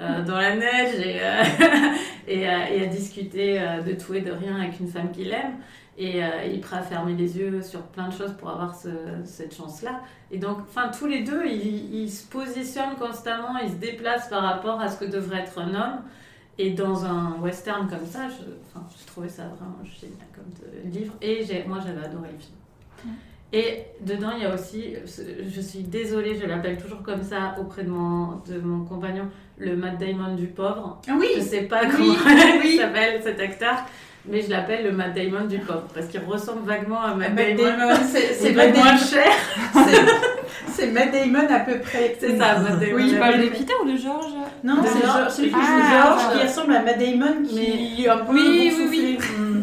euh, 0.00 0.20
euh, 0.20 0.22
dans 0.24 0.36
la 0.36 0.56
neige 0.56 0.94
et, 1.00 1.18
euh, 1.20 1.42
et, 2.28 2.46
à- 2.48 2.70
et 2.72 2.82
à 2.84 2.86
discuter 2.86 3.60
euh, 3.60 3.80
de 3.82 3.92
tout 3.92 4.14
et 4.14 4.20
de 4.20 4.30
rien 4.32 4.56
avec 4.60 4.78
une 4.80 4.88
femme 4.88 5.10
qu'il 5.12 5.30
aime. 5.32 5.54
Et 6.00 6.22
euh, 6.22 6.28
il 6.46 6.54
est 6.54 6.60
prêt 6.60 6.76
à 6.76 6.82
fermer 6.82 7.14
les 7.14 7.38
yeux 7.38 7.60
sur 7.60 7.82
plein 7.82 8.06
de 8.08 8.12
choses 8.12 8.32
pour 8.38 8.50
avoir 8.50 8.74
ce- 8.76 8.88
cette 9.24 9.54
chance-là. 9.56 10.00
Et 10.30 10.38
donc, 10.38 10.58
enfin, 10.60 10.90
tous 10.96 11.06
les 11.06 11.22
deux, 11.24 11.44
ils, 11.46 12.02
ils 12.02 12.10
se 12.10 12.24
positionnent 12.28 12.94
constamment, 12.98 13.58
ils 13.62 13.70
se 13.70 13.74
déplacent 13.76 14.28
par 14.28 14.42
rapport 14.44 14.80
à 14.80 14.88
ce 14.88 15.00
que 15.04 15.10
devrait 15.10 15.40
être 15.40 15.58
un 15.58 15.74
homme. 15.74 16.00
Et 16.60 16.70
dans 16.70 17.04
un 17.04 17.36
western 17.40 17.88
comme 17.88 18.04
ça, 18.06 18.28
je, 18.28 18.44
enfin, 18.66 18.86
j'ai 18.98 19.06
trouvé 19.06 19.28
ça 19.28 19.44
vraiment 19.44 19.78
génial 19.84 20.26
comme 20.34 20.90
livre. 20.92 21.14
Et 21.22 21.44
moi, 21.68 21.78
j'avais 21.84 22.04
adoré 22.04 22.28
le 22.32 22.38
film. 22.38 23.14
Et 23.52 23.84
dedans, 24.02 24.32
il 24.36 24.42
y 24.42 24.46
a 24.46 24.54
aussi, 24.54 24.94
je 25.06 25.60
suis 25.60 25.82
désolée, 25.82 26.36
je 26.36 26.44
l'appelle 26.46 26.76
toujours 26.76 27.02
comme 27.02 27.22
ça 27.22 27.56
auprès 27.58 27.82
de 27.82 27.88
mon, 27.90 28.36
de 28.46 28.60
mon 28.60 28.84
compagnon, 28.84 29.28
le 29.58 29.76
Matt 29.76 29.98
Damon 29.98 30.34
du 30.36 30.46
pauvre. 30.46 31.00
Ah 31.08 31.12
oui 31.18 31.26
Je 31.36 31.40
sais 31.40 31.62
pas 31.62 31.80
Oui, 31.84 31.90
comment 31.96 32.12
oui. 32.14 32.60
il 32.74 32.78
s'appelle 32.78 33.20
cet 33.22 33.40
acteur, 33.40 33.74
mais 34.26 34.42
je 34.42 34.50
l'appelle 34.50 34.84
le 34.84 34.92
Matt 34.92 35.14
Damon 35.14 35.46
du 35.46 35.58
pauvre 35.58 35.86
parce 35.94 36.06
qu'il 36.06 36.20
ressemble 36.20 36.66
vaguement 36.66 37.02
à 37.02 37.14
Matt, 37.14 37.34
Matt 37.34 37.56
Damon. 37.56 37.76
Damon, 37.88 37.94
c'est 38.12 38.52
Matt 38.52 38.76
moins 38.76 38.84
Damon. 38.86 38.98
cher. 38.98 39.32
C'est- 40.68 40.86
Matt 40.92 41.12
Damon 41.12 41.46
à 41.52 41.60
peu 41.60 41.78
près. 41.80 42.16
C'est 42.20 42.38
ça, 42.38 42.58
Matt 42.58 42.78
Damon. 42.78 42.94
Oui, 42.94 43.10
Tu 43.10 43.16
parles 43.18 43.40
de. 43.40 43.48
Peter 43.48 43.72
ou 43.82 43.90
de 43.90 43.96
Georges 43.96 44.32
Non, 44.62 44.76
c'est 44.84 45.00
George. 45.04 45.18
George- 45.18 45.32
celui 45.32 45.48
qui 45.50 45.56
Ah, 45.58 45.66
joue 45.66 45.92
George, 45.92 46.36
qui 46.40 46.46
ressemble 46.46 46.72
à 46.74 46.82
Matt 46.82 46.98
Damon, 46.98 47.42
qui 47.48 48.04
est 48.04 48.08
un 48.08 48.18
peu 48.18 48.32
Oui, 48.32 48.72
oui. 48.88 49.18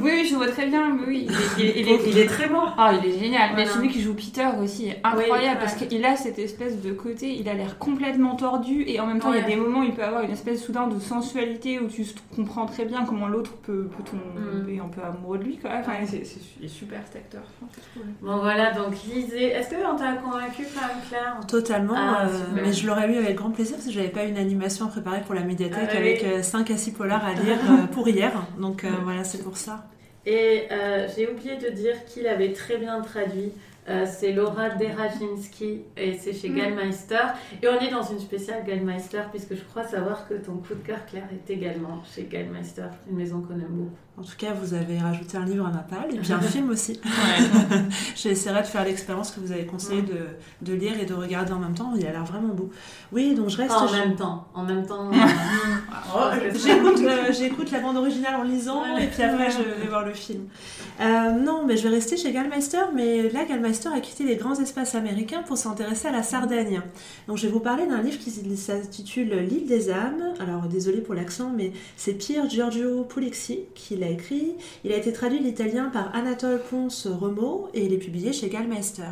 Mm. 0.05 0.07
Oui, 0.19 0.27
je 0.29 0.35
vois 0.35 0.47
très 0.47 0.67
bien, 0.67 0.89
mais 0.93 1.07
oui. 1.07 1.27
Il 1.57 1.65
est, 1.65 1.79
il 1.81 1.89
est- 1.89 1.99
il 2.07 2.17
est 2.19 2.25
très 2.35 2.47
bon. 2.47 2.61
Ah, 2.77 2.93
il 3.01 3.09
est 3.09 3.19
génial. 3.19 3.51
Mais 3.55 3.65
celui 3.65 3.89
qui 3.89 4.01
joue 4.01 4.13
Peter 4.13 4.47
aussi 4.61 4.87
est 4.87 4.99
incroyable 5.03 5.59
Oui, 5.59 5.59
parce 5.59 5.75
qu'il 5.75 6.05
a 6.05 6.15
cette 6.15 6.39
espèce 6.39 6.81
de 6.81 6.91
côté, 6.93 7.35
il 7.35 7.47
a 7.49 7.53
l'air 7.53 7.77
complètement 7.77 8.35
tordu 8.35 8.83
et 8.87 8.99
en 8.99 9.07
même 9.07 9.19
temps, 9.19 9.33
il 9.33 9.39
y 9.39 9.43
a 9.43 9.45
des 9.45 9.55
moments 9.55 9.79
où 9.79 9.83
il 9.83 9.93
peut 9.93 10.03
avoir 10.03 10.23
une 10.23 10.31
espèce 10.31 10.63
soudain 10.63 10.87
de 10.87 10.99
sensualité 10.99 11.79
où 11.79 11.87
tu 11.87 12.05
comprends 12.35 12.65
très 12.65 12.85
bien 12.85 13.03
comment 13.05 13.27
l'autre 13.27 13.51
peut, 13.63 13.87
peut 13.97 14.03
Mm. 14.15 14.59
tomber 14.61 14.79
un 14.79 14.87
peu 14.89 15.01
amoureux 15.01 15.37
de 15.37 15.43
lui. 15.43 15.57
Quoi. 15.57 15.71
Enfin, 15.79 15.93
c'est, 16.05 16.23
c'est- 16.25 16.39
il 16.59 16.65
est 16.65 16.69
super 16.69 16.99
cet 17.05 17.15
acteur. 17.17 17.41
Bon 18.21 18.37
voilà, 18.37 18.71
donc 18.71 18.93
lisez. 19.13 19.47
Est-ce 19.51 19.69
qu'on 19.69 19.95
t'a 19.95 20.13
convaincu 20.13 20.63
Claire? 21.09 21.37
Totalement, 21.47 21.93
Ah, 21.97 22.25
euh, 22.27 22.39
mais 22.53 22.73
je 22.73 22.85
l'aurais 22.87 23.07
lu 23.07 23.17
avec 23.17 23.35
grand 23.35 23.49
plaisir 23.51 23.75
parce 23.75 23.87
que 23.87 23.93
j'avais 23.93 24.09
pas 24.09 24.23
une 24.23 24.37
animation 24.37 24.87
préparée 24.87 25.21
pour 25.21 25.35
la 25.35 25.41
médiathèque 25.41 25.89
Ah, 25.93 25.97
avec 25.97 26.23
oui. 26.25 26.43
5 26.43 26.69
à 26.71 26.77
6 26.77 26.91
polars 26.91 27.23
à 27.25 27.33
lire 27.33 27.57
euh, 27.69 27.87
pour 27.87 28.07
hier. 28.07 28.31
Donc 28.59 28.83
euh, 28.83 28.89
voilà, 29.03 29.23
c'est 29.23 29.43
pour 29.43 29.57
ça. 29.57 29.85
Et 30.25 30.63
euh, 30.71 31.07
j'ai 31.15 31.29
oublié 31.29 31.57
de 31.57 31.69
dire 31.69 32.03
qu'il 32.05 32.27
avait 32.27 32.53
très 32.53 32.77
bien 32.77 33.01
traduit. 33.01 33.51
Euh, 33.87 34.05
c'est 34.07 34.31
Laura 34.31 34.69
Derachinsky 34.69 35.81
et 35.95 36.17
c'est 36.17 36.33
chez 36.33 36.49
Mm. 36.49 36.55
Gallmeister. 36.55 37.25
Et 37.61 37.67
on 37.67 37.79
est 37.79 37.91
dans 37.91 38.01
une 38.01 38.19
spéciale 38.19 38.63
Gallmeister 38.65 39.21
puisque 39.31 39.53
je 39.55 39.63
crois 39.63 39.83
savoir 39.83 40.27
que 40.27 40.33
ton 40.33 40.53
coup 40.53 40.73
de 40.73 40.85
cœur, 40.85 41.05
Claire, 41.05 41.27
est 41.31 41.51
également 41.51 42.01
chez 42.03 42.23
Gallmeister, 42.23 42.87
une 43.09 43.17
maison 43.17 43.41
qu'on 43.41 43.53
aime 43.53 43.67
beaucoup. 43.69 43.91
En 44.17 44.23
tout 44.23 44.37
cas, 44.37 44.53
vous 44.53 44.73
avez 44.73 44.97
rajouté 44.97 45.35
un 45.37 45.43
livre 45.45 45.65
à 45.65 45.71
ma 45.71 45.79
palle 45.79 46.13
et 46.13 46.17
puis 46.17 46.31
un 46.31 46.39
film 46.55 46.69
aussi. 46.69 46.99
J'essaierai 48.15 48.61
de 48.61 48.67
faire 48.67 48.85
l'expérience 48.85 49.31
que 49.31 49.39
vous 49.41 49.51
avez 49.51 49.65
conseillé 49.65 50.01
de, 50.03 50.27
de 50.61 50.73
lire 50.73 50.93
et 51.01 51.05
de 51.05 51.13
regarder 51.13 51.51
en 51.51 51.59
même 51.59 51.73
temps. 51.75 51.91
Il 51.97 52.05
a 52.07 52.11
l'air 52.11 52.23
vraiment 52.23 52.53
beau. 52.53 52.69
Oui, 53.11 53.35
donc 53.35 53.49
je 53.49 53.57
reste. 53.57 53.69
Pas 53.71 53.81
en 53.81 53.87
je- 53.87 53.95
même 53.97 54.15
temps. 54.15 54.47
En 54.53 54.63
même 54.63 54.85
temps. 54.85 55.11
Oh, 56.17 56.29
J'écoute 56.53 56.99
euh, 57.01 57.33
j'écoute 57.33 57.71
la 57.71 57.79
bande 57.79 57.97
originale 57.97 58.35
en 58.35 58.43
lisant 58.43 58.81
Ouais. 58.83 59.03
et 59.05 59.07
puis 59.07 59.21
après 59.23 59.49
je 59.49 59.57
vais 59.57 59.87
voir 59.87 60.05
le 60.05 60.13
film. 60.13 60.43
Euh, 61.01 61.31
non, 61.31 61.65
mais 61.65 61.75
je 61.77 61.83
vais 61.83 61.89
rester 61.95 62.15
chez 62.15 62.31
Gallmeister, 62.31 62.83
mais 62.93 63.29
là 63.29 63.43
Gallmeister 63.43 63.89
a 63.93 63.99
quitté 63.99 64.23
les 64.23 64.35
grands 64.37 64.55
espaces 64.55 64.95
américains 64.95 65.41
pour 65.43 65.57
s'intéresser 65.57 66.07
à 66.07 66.11
la 66.11 66.23
Sardaigne. 66.23 66.81
Donc 67.27 67.37
je 67.37 67.47
vais 67.47 67.51
vous 67.51 67.59
parler 67.59 67.85
d'un 67.85 68.01
livre 68.01 68.17
qui 68.19 68.31
s'intitule 68.31 69.29
L'île 69.49 69.65
des 69.67 69.89
âmes. 69.89 70.23
Alors 70.39 70.63
désolé 70.63 70.99
pour 71.01 71.15
l'accent, 71.15 71.51
mais 71.55 71.73
c'est 71.97 72.13
Pier 72.13 72.39
Giorgio 72.49 73.03
Pulixi 73.03 73.61
qui 73.73 73.97
l'a 73.97 74.04
écrit. 74.09 74.55
Il 74.83 74.91
a 74.91 74.97
été 74.97 75.11
traduit 75.13 75.39
de 75.39 75.43
l'italien 75.43 75.89
par 75.89 76.13
Anatole 76.15 76.61
Ponce 76.69 77.07
Remo 77.07 77.69
et 77.73 77.85
il 77.85 77.93
est 77.93 77.97
publié 77.97 78.33
chez 78.33 78.49
Gallmeister. 78.49 79.03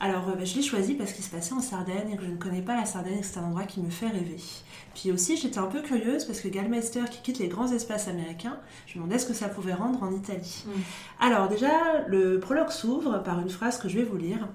Alors 0.00 0.28
euh, 0.28 0.34
bah, 0.34 0.44
je 0.44 0.54
l'ai 0.56 0.62
choisi 0.62 0.94
parce 0.94 1.12
qu'il 1.12 1.24
se 1.24 1.30
passait 1.30 1.54
en 1.54 1.60
Sardaigne 1.60 2.10
et 2.12 2.16
que 2.16 2.24
je 2.24 2.30
ne 2.30 2.36
connais 2.36 2.62
pas 2.62 2.76
la 2.76 2.84
Sardaigne 2.84 3.18
et 3.18 3.20
que 3.20 3.26
c'est 3.26 3.38
un 3.38 3.44
endroit 3.44 3.64
qui 3.64 3.80
me 3.80 3.90
fait 3.90 4.08
rêver. 4.08 4.38
Puis 4.94 5.12
aussi, 5.12 5.36
j'étais 5.36 5.58
un 5.58 5.66
peu 5.66 5.80
curieuse 5.80 6.24
parce 6.24 6.40
que 6.40 6.48
Gallmeister 6.48 7.02
qui 7.10 7.20
quitte 7.22 7.38
les 7.38 7.48
grands 7.48 7.70
espaces 7.72 8.08
américains, 8.08 8.58
je 8.86 8.94
me 8.94 9.04
demandais 9.04 9.18
ce 9.18 9.26
que 9.26 9.34
ça 9.34 9.48
pouvait 9.48 9.74
rendre 9.74 10.02
en 10.02 10.12
Italie. 10.12 10.64
Mm. 10.66 10.70
Alors 11.20 11.48
déjà, 11.48 12.06
le 12.06 12.38
prologue 12.38 12.70
s'ouvre 12.70 13.22
par 13.22 13.40
une 13.40 13.50
phrase 13.50 13.78
que 13.78 13.88
je 13.88 13.98
vais 13.98 14.04
vous 14.04 14.16
lire. 14.16 14.48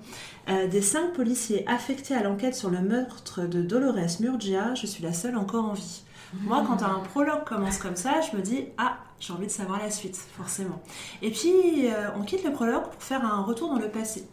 Euh, 0.49 0.67
des 0.67 0.81
cinq 0.81 1.13
policiers 1.13 1.67
affectés 1.67 2.13
à 2.13 2.23
l'enquête 2.23 2.55
sur 2.55 2.69
le 2.69 2.79
meurtre 2.79 3.41
de 3.41 3.62
Dolores 3.62 3.95
Murgia, 4.19 4.73
je 4.75 4.86
suis 4.86 5.03
la 5.03 5.13
seule 5.13 5.38
encore 5.38 5.65
en 5.65 5.73
vie. 5.73 6.03
Moi, 6.41 6.63
quand 6.67 6.81
un 6.83 6.99
prologue 6.99 7.43
commence 7.45 7.77
comme 7.77 7.95
ça, 7.95 8.21
je 8.21 8.35
me 8.35 8.41
dis 8.41 8.65
ah, 8.77 8.97
j'ai 9.19 9.33
envie 9.33 9.45
de 9.45 9.51
savoir 9.51 9.79
la 9.79 9.91
suite, 9.91 10.15
forcément. 10.15 10.81
Et 11.21 11.31
puis, 11.31 11.87
euh, 11.87 12.09
on 12.17 12.23
quitte 12.23 12.43
le 12.43 12.51
prologue 12.51 12.83
pour 12.83 13.01
faire 13.01 13.23
un 13.23 13.41
retour 13.43 13.69
dans 13.69 13.79
le 13.79 13.89
passé. 13.89 14.27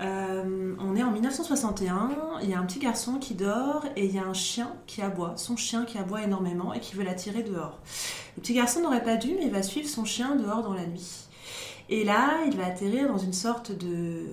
Euh, 0.00 0.74
on 0.80 0.96
est 0.96 1.02
en 1.04 1.12
1961, 1.12 2.10
il 2.42 2.50
y 2.50 2.54
a 2.54 2.58
un 2.58 2.64
petit 2.64 2.80
garçon 2.80 3.18
qui 3.18 3.34
dort 3.34 3.84
et 3.94 4.04
il 4.06 4.12
y 4.12 4.18
a 4.18 4.24
un 4.24 4.34
chien 4.34 4.72
qui 4.88 5.02
aboie, 5.02 5.34
son 5.36 5.56
chien 5.56 5.84
qui 5.84 5.98
aboie 5.98 6.22
énormément 6.22 6.74
et 6.74 6.80
qui 6.80 6.96
veut 6.96 7.04
l'attirer 7.04 7.44
dehors. 7.44 7.78
Le 8.36 8.42
petit 8.42 8.54
garçon 8.54 8.82
n'aurait 8.82 9.04
pas 9.04 9.16
dû, 9.16 9.36
mais 9.38 9.44
il 9.44 9.52
va 9.52 9.62
suivre 9.62 9.88
son 9.88 10.04
chien 10.04 10.34
dehors 10.34 10.62
dans 10.62 10.74
la 10.74 10.86
nuit. 10.86 11.28
Et 11.90 12.02
là, 12.02 12.40
il 12.46 12.56
va 12.56 12.66
atterrir 12.66 13.06
dans 13.08 13.18
une 13.18 13.32
sorte 13.32 13.70
de, 13.70 14.26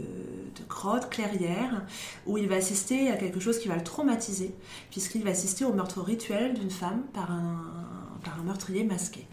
de 0.56 0.68
grotte 0.68 1.10
clairière 1.10 1.84
où 2.26 2.38
il 2.38 2.48
va 2.48 2.56
assister 2.56 3.10
à 3.10 3.18
quelque 3.18 3.40
chose 3.40 3.60
qui 3.60 3.68
va 3.68 3.76
le 3.76 3.84
traumatiser, 3.84 4.54
puisqu'il 4.90 5.24
va 5.24 5.32
assister 5.32 5.66
au 5.66 5.74
meurtre 5.74 6.02
rituel 6.02 6.54
d'une 6.54 6.72
femme 6.72 7.04
par 7.14 7.32
un, 7.32 7.62
par 8.24 8.40
un 8.40 8.44
meurtrier 8.44 8.84
masqué. 8.84 9.28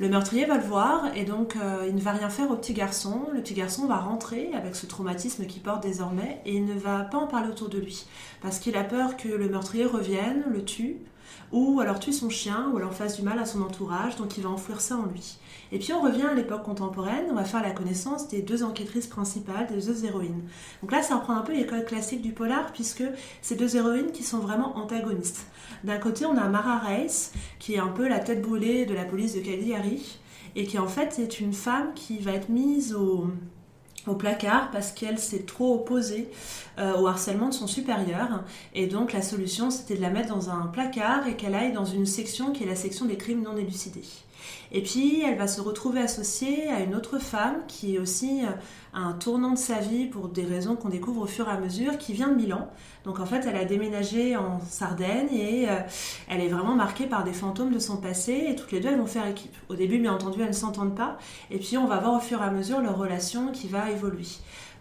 Le 0.00 0.08
meurtrier 0.08 0.44
va 0.44 0.56
le 0.56 0.62
voir 0.62 1.16
et 1.16 1.24
donc 1.24 1.56
euh, 1.56 1.84
il 1.88 1.94
ne 1.96 2.00
va 2.00 2.12
rien 2.12 2.30
faire 2.30 2.50
au 2.52 2.56
petit 2.56 2.72
garçon. 2.72 3.26
Le 3.34 3.40
petit 3.40 3.54
garçon 3.54 3.86
va 3.86 3.96
rentrer 3.96 4.50
avec 4.54 4.76
ce 4.76 4.86
traumatisme 4.86 5.46
qu'il 5.46 5.60
porte 5.60 5.82
désormais 5.82 6.40
et 6.44 6.54
il 6.54 6.66
ne 6.66 6.74
va 6.74 7.00
pas 7.00 7.18
en 7.18 7.26
parler 7.26 7.48
autour 7.48 7.68
de 7.68 7.78
lui 7.78 8.06
parce 8.40 8.60
qu'il 8.60 8.76
a 8.76 8.84
peur 8.84 9.16
que 9.16 9.28
le 9.28 9.48
meurtrier 9.48 9.86
revienne, 9.86 10.44
le 10.52 10.64
tue 10.64 10.98
ou 11.52 11.80
alors 11.80 11.98
tue 11.98 12.12
son 12.12 12.30
chien 12.30 12.70
ou 12.72 12.76
alors 12.76 12.92
fasse 12.92 13.16
du 13.16 13.22
mal 13.22 13.38
à 13.38 13.46
son 13.46 13.62
entourage 13.62 14.16
donc 14.16 14.36
il 14.36 14.42
va 14.42 14.50
enfouir 14.50 14.80
ça 14.80 14.96
en 14.96 15.06
lui. 15.06 15.38
Et 15.70 15.78
puis 15.78 15.92
on 15.92 16.00
revient 16.00 16.22
à 16.22 16.34
l'époque 16.34 16.62
contemporaine, 16.62 17.26
on 17.30 17.34
va 17.34 17.44
faire 17.44 17.62
la 17.62 17.72
connaissance 17.72 18.28
des 18.28 18.40
deux 18.40 18.62
enquêtrices 18.62 19.06
principales, 19.06 19.66
des 19.66 19.80
deux 19.80 20.04
héroïnes. 20.04 20.42
Donc 20.82 20.92
là, 20.92 21.02
ça 21.02 21.16
reprend 21.16 21.36
un 21.36 21.42
peu 21.42 21.52
l'école 21.52 21.84
classique 21.84 22.22
du 22.22 22.32
polar, 22.32 22.72
puisque 22.72 23.04
ces 23.42 23.54
deux 23.54 23.76
héroïnes 23.76 24.12
qui 24.12 24.22
sont 24.22 24.38
vraiment 24.38 24.76
antagonistes. 24.78 25.46
D'un 25.84 25.98
côté, 25.98 26.24
on 26.24 26.36
a 26.36 26.48
Mara 26.48 26.78
Reis, 26.78 27.32
qui 27.58 27.74
est 27.74 27.78
un 27.78 27.88
peu 27.88 28.08
la 28.08 28.18
tête 28.18 28.40
brûlée 28.40 28.86
de 28.86 28.94
la 28.94 29.04
police 29.04 29.34
de 29.34 29.40
Cagliari, 29.40 30.18
et 30.56 30.64
qui 30.64 30.78
en 30.78 30.88
fait 30.88 31.18
est 31.18 31.40
une 31.40 31.52
femme 31.52 31.92
qui 31.94 32.18
va 32.18 32.32
être 32.32 32.48
mise 32.48 32.94
au, 32.94 33.26
au 34.06 34.14
placard 34.14 34.70
parce 34.70 34.92
qu'elle 34.92 35.18
s'est 35.18 35.44
trop 35.44 35.74
opposée 35.74 36.30
euh, 36.78 36.96
au 36.96 37.06
harcèlement 37.06 37.48
de 37.48 37.54
son 37.54 37.66
supérieur. 37.66 38.44
Et 38.74 38.86
donc 38.86 39.12
la 39.12 39.22
solution, 39.22 39.70
c'était 39.70 39.96
de 39.96 40.02
la 40.02 40.10
mettre 40.10 40.28
dans 40.28 40.50
un 40.50 40.66
placard 40.66 41.26
et 41.26 41.36
qu'elle 41.36 41.54
aille 41.54 41.72
dans 41.72 41.84
une 41.84 42.06
section 42.06 42.52
qui 42.52 42.64
est 42.64 42.66
la 42.66 42.76
section 42.76 43.06
des 43.06 43.16
crimes 43.16 43.42
non 43.42 43.56
élucidés. 43.56 44.04
Et 44.72 44.82
puis, 44.82 45.22
elle 45.22 45.38
va 45.38 45.46
se 45.46 45.60
retrouver 45.60 46.00
associée 46.00 46.68
à 46.68 46.80
une 46.80 46.94
autre 46.94 47.18
femme 47.18 47.56
qui 47.68 47.96
est 47.96 47.98
aussi 47.98 48.42
euh, 48.44 48.50
un 48.92 49.12
tournant 49.12 49.52
de 49.52 49.58
sa 49.58 49.78
vie 49.78 50.06
pour 50.06 50.28
des 50.28 50.44
raisons 50.44 50.76
qu'on 50.76 50.88
découvre 50.88 51.22
au 51.22 51.26
fur 51.26 51.48
et 51.48 51.52
à 51.52 51.58
mesure, 51.58 51.98
qui 51.98 52.12
vient 52.12 52.28
de 52.28 52.34
Milan. 52.34 52.68
Donc 53.04 53.20
en 53.20 53.26
fait, 53.26 53.46
elle 53.46 53.56
a 53.56 53.64
déménagé 53.64 54.36
en 54.36 54.60
Sardaigne 54.60 55.32
et 55.32 55.68
euh, 55.68 55.78
elle 56.28 56.40
est 56.40 56.48
vraiment 56.48 56.74
marquée 56.74 57.06
par 57.06 57.24
des 57.24 57.32
fantômes 57.32 57.72
de 57.72 57.78
son 57.78 57.96
passé 57.96 58.46
et 58.48 58.56
toutes 58.56 58.72
les 58.72 58.80
deux, 58.80 58.88
elles 58.88 58.98
vont 58.98 59.06
faire 59.06 59.26
équipe. 59.26 59.56
Au 59.68 59.74
début, 59.74 59.98
bien 59.98 60.12
entendu, 60.12 60.40
elles 60.42 60.48
ne 60.48 60.52
s'entendent 60.52 60.94
pas 60.96 61.18
et 61.50 61.58
puis 61.58 61.78
on 61.78 61.86
va 61.86 61.98
voir 61.98 62.14
au 62.14 62.20
fur 62.20 62.40
et 62.42 62.44
à 62.44 62.50
mesure 62.50 62.80
leur 62.80 62.98
relation 62.98 63.52
qui 63.52 63.68
va 63.68 63.90
évoluer. 63.90 64.26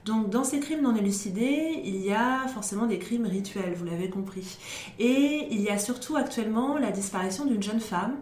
Donc 0.08 0.30
dans 0.30 0.46
ces 0.46 0.62
crimes 0.62 0.84
non 0.84 0.96
élucidés, 0.96 1.82
il 1.84 1.98
y 1.98 2.14
a 2.14 2.48
forcément 2.48 2.86
des 2.86 2.98
crimes 2.98 3.26
rituels, 3.26 3.74
vous 3.76 3.84
l'avez 3.84 4.10
compris. 4.10 4.58
Et 5.00 5.50
il 5.52 5.60
y 5.60 5.70
a 5.70 5.78
surtout 5.78 6.16
actuellement 6.16 6.78
la 6.78 6.92
disparition 6.92 7.44
d'une 7.44 7.62
jeune 7.62 7.82
femme. 7.82 8.16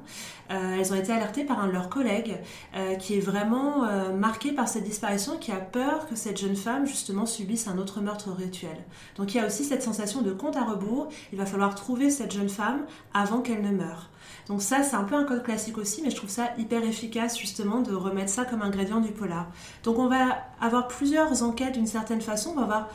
Euh, 0.52 0.78
elles 0.80 0.94
ont 0.94 0.96
été 0.96 1.12
alertées 1.12 1.44
par 1.44 1.60
un 1.60 1.68
de 1.68 1.72
leurs 1.72 1.90
collègues 1.90 2.38
euh, 2.76 2.96
qui 2.96 3.16
est 3.18 3.20
vraiment 3.20 3.86
euh, 3.86 4.14
marqué 4.14 4.52
par 4.52 4.68
cette 4.68 4.84
disparition, 4.84 5.38
qui 5.38 5.52
a 5.52 5.60
peur 5.60 6.08
que 6.08 6.16
cette 6.16 6.40
jeune 6.40 6.56
femme 6.56 6.86
justement 6.86 7.26
subisse 7.26 7.68
un 7.68 7.78
autre 7.78 8.02
meurtre 8.02 8.30
rituel. 8.32 8.78
Donc 9.18 9.34
il 9.34 9.38
y 9.38 9.40
a 9.40 9.48
aussi 9.48 9.64
cette 9.64 9.82
sensation 9.82 10.22
de 10.22 10.32
compte 10.32 10.56
à 10.56 10.64
rebours. 10.64 11.10
Il 11.32 11.38
va 11.38 11.46
falloir 11.46 11.74
trouver 11.74 12.10
cette 12.10 12.32
jeune 12.32 12.50
femme 12.50 12.86
avant 13.14 13.42
qu'elle 13.42 13.62
ne 13.62 13.72
meure. 13.72 14.10
Donc 14.48 14.62
ça, 14.62 14.84
c'est 14.84 14.96
un 14.96 15.04
peu 15.04 15.16
un 15.16 15.24
code 15.24 15.44
classique 15.44 15.78
aussi, 15.78 16.02
mais 16.04 16.12
je 16.12 16.16
trouve 16.16 16.30
ça 16.30 16.50
hyper 16.58 16.84
efficace 16.84 17.38
justement 17.38 17.82
de 17.82 17.94
remettre 17.94 18.30
ça 18.30 18.46
comme 18.46 18.62
ingrédient 18.62 19.00
du 19.00 19.12
polar. 19.12 19.48
Donc 19.84 19.98
on 19.98 20.08
va 20.08 20.38
avoir 20.62 20.88
plusieurs 20.88 21.44
enquêtes 21.44 21.74
d'une 21.74 21.88
certaine 21.88 22.22
façon. 22.22 22.52
On 22.52 22.60
va 22.60 22.64
avoir 22.64 22.90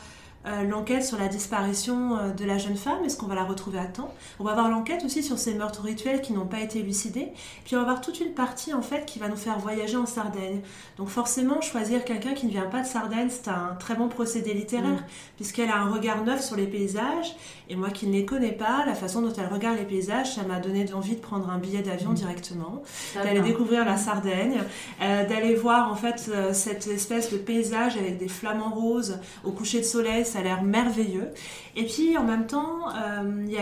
euh, 0.47 0.63
l'enquête 0.63 1.05
sur 1.05 1.19
la 1.19 1.27
disparition 1.27 2.17
euh, 2.17 2.29
de 2.31 2.45
la 2.45 2.57
jeune 2.57 2.75
femme, 2.75 3.03
est-ce 3.05 3.15
qu'on 3.15 3.27
va 3.27 3.35
la 3.35 3.43
retrouver 3.43 3.77
à 3.77 3.85
temps? 3.85 4.11
On 4.39 4.43
va 4.43 4.51
avoir 4.51 4.69
l'enquête 4.69 5.05
aussi 5.05 5.21
sur 5.21 5.37
ces 5.37 5.53
meurtres 5.53 5.83
rituels 5.83 6.21
qui 6.21 6.33
n'ont 6.33 6.47
pas 6.47 6.61
été 6.61 6.79
élucidés. 6.79 7.27
Puis 7.63 7.75
on 7.75 7.79
va 7.79 7.83
avoir 7.83 8.01
toute 8.01 8.19
une 8.19 8.33
partie 8.33 8.73
en 8.73 8.81
fait 8.81 9.05
qui 9.05 9.19
va 9.19 9.27
nous 9.27 9.35
faire 9.35 9.59
voyager 9.59 9.97
en 9.97 10.07
Sardaigne. 10.07 10.61
Donc 10.97 11.09
forcément, 11.09 11.61
choisir 11.61 12.03
quelqu'un 12.05 12.33
qui 12.33 12.47
ne 12.47 12.51
vient 12.51 12.65
pas 12.65 12.81
de 12.81 12.87
Sardaigne, 12.87 13.27
c'est 13.29 13.49
un 13.49 13.75
très 13.79 13.93
bon 13.93 14.07
procédé 14.07 14.55
littéraire, 14.55 14.89
mm. 14.89 15.05
puisqu'elle 15.35 15.69
a 15.69 15.77
un 15.77 15.91
regard 15.91 16.23
neuf 16.23 16.41
sur 16.41 16.55
les 16.55 16.65
paysages. 16.65 17.35
Et 17.69 17.75
moi 17.75 17.91
qui 17.91 18.07
ne 18.07 18.13
les 18.13 18.25
connais 18.25 18.51
pas, 18.51 18.83
la 18.87 18.95
façon 18.95 19.21
dont 19.21 19.33
elle 19.33 19.53
regarde 19.53 19.77
les 19.77 19.85
paysages, 19.85 20.33
ça 20.35 20.43
m'a 20.43 20.59
donné 20.59 20.91
envie 20.91 21.15
de 21.15 21.21
prendre 21.21 21.51
un 21.51 21.59
billet 21.59 21.83
d'avion 21.83 22.11
mm. 22.11 22.15
directement, 22.15 22.81
d'aller 23.13 23.41
découvrir 23.41 23.85
la 23.85 23.97
Sardaigne, 23.97 24.59
euh, 25.03 25.27
d'aller 25.27 25.53
voir 25.53 25.91
en 25.91 25.95
fait 25.95 26.31
cette 26.53 26.87
espèce 26.87 27.31
de 27.31 27.37
paysage 27.37 27.95
avec 27.95 28.17
des 28.17 28.27
flamants 28.27 28.73
roses 28.73 29.19
au 29.43 29.51
coucher 29.51 29.77
de 29.77 29.85
soleil 29.85 30.25
ça 30.31 30.39
a 30.39 30.41
l'air 30.41 30.63
merveilleux. 30.63 31.29
Et 31.75 31.85
puis 31.85 32.17
en 32.17 32.23
même 32.23 32.47
temps, 32.47 32.89
euh, 32.89 33.43
il 33.45 33.51
y 33.51 33.57
a 33.57 33.61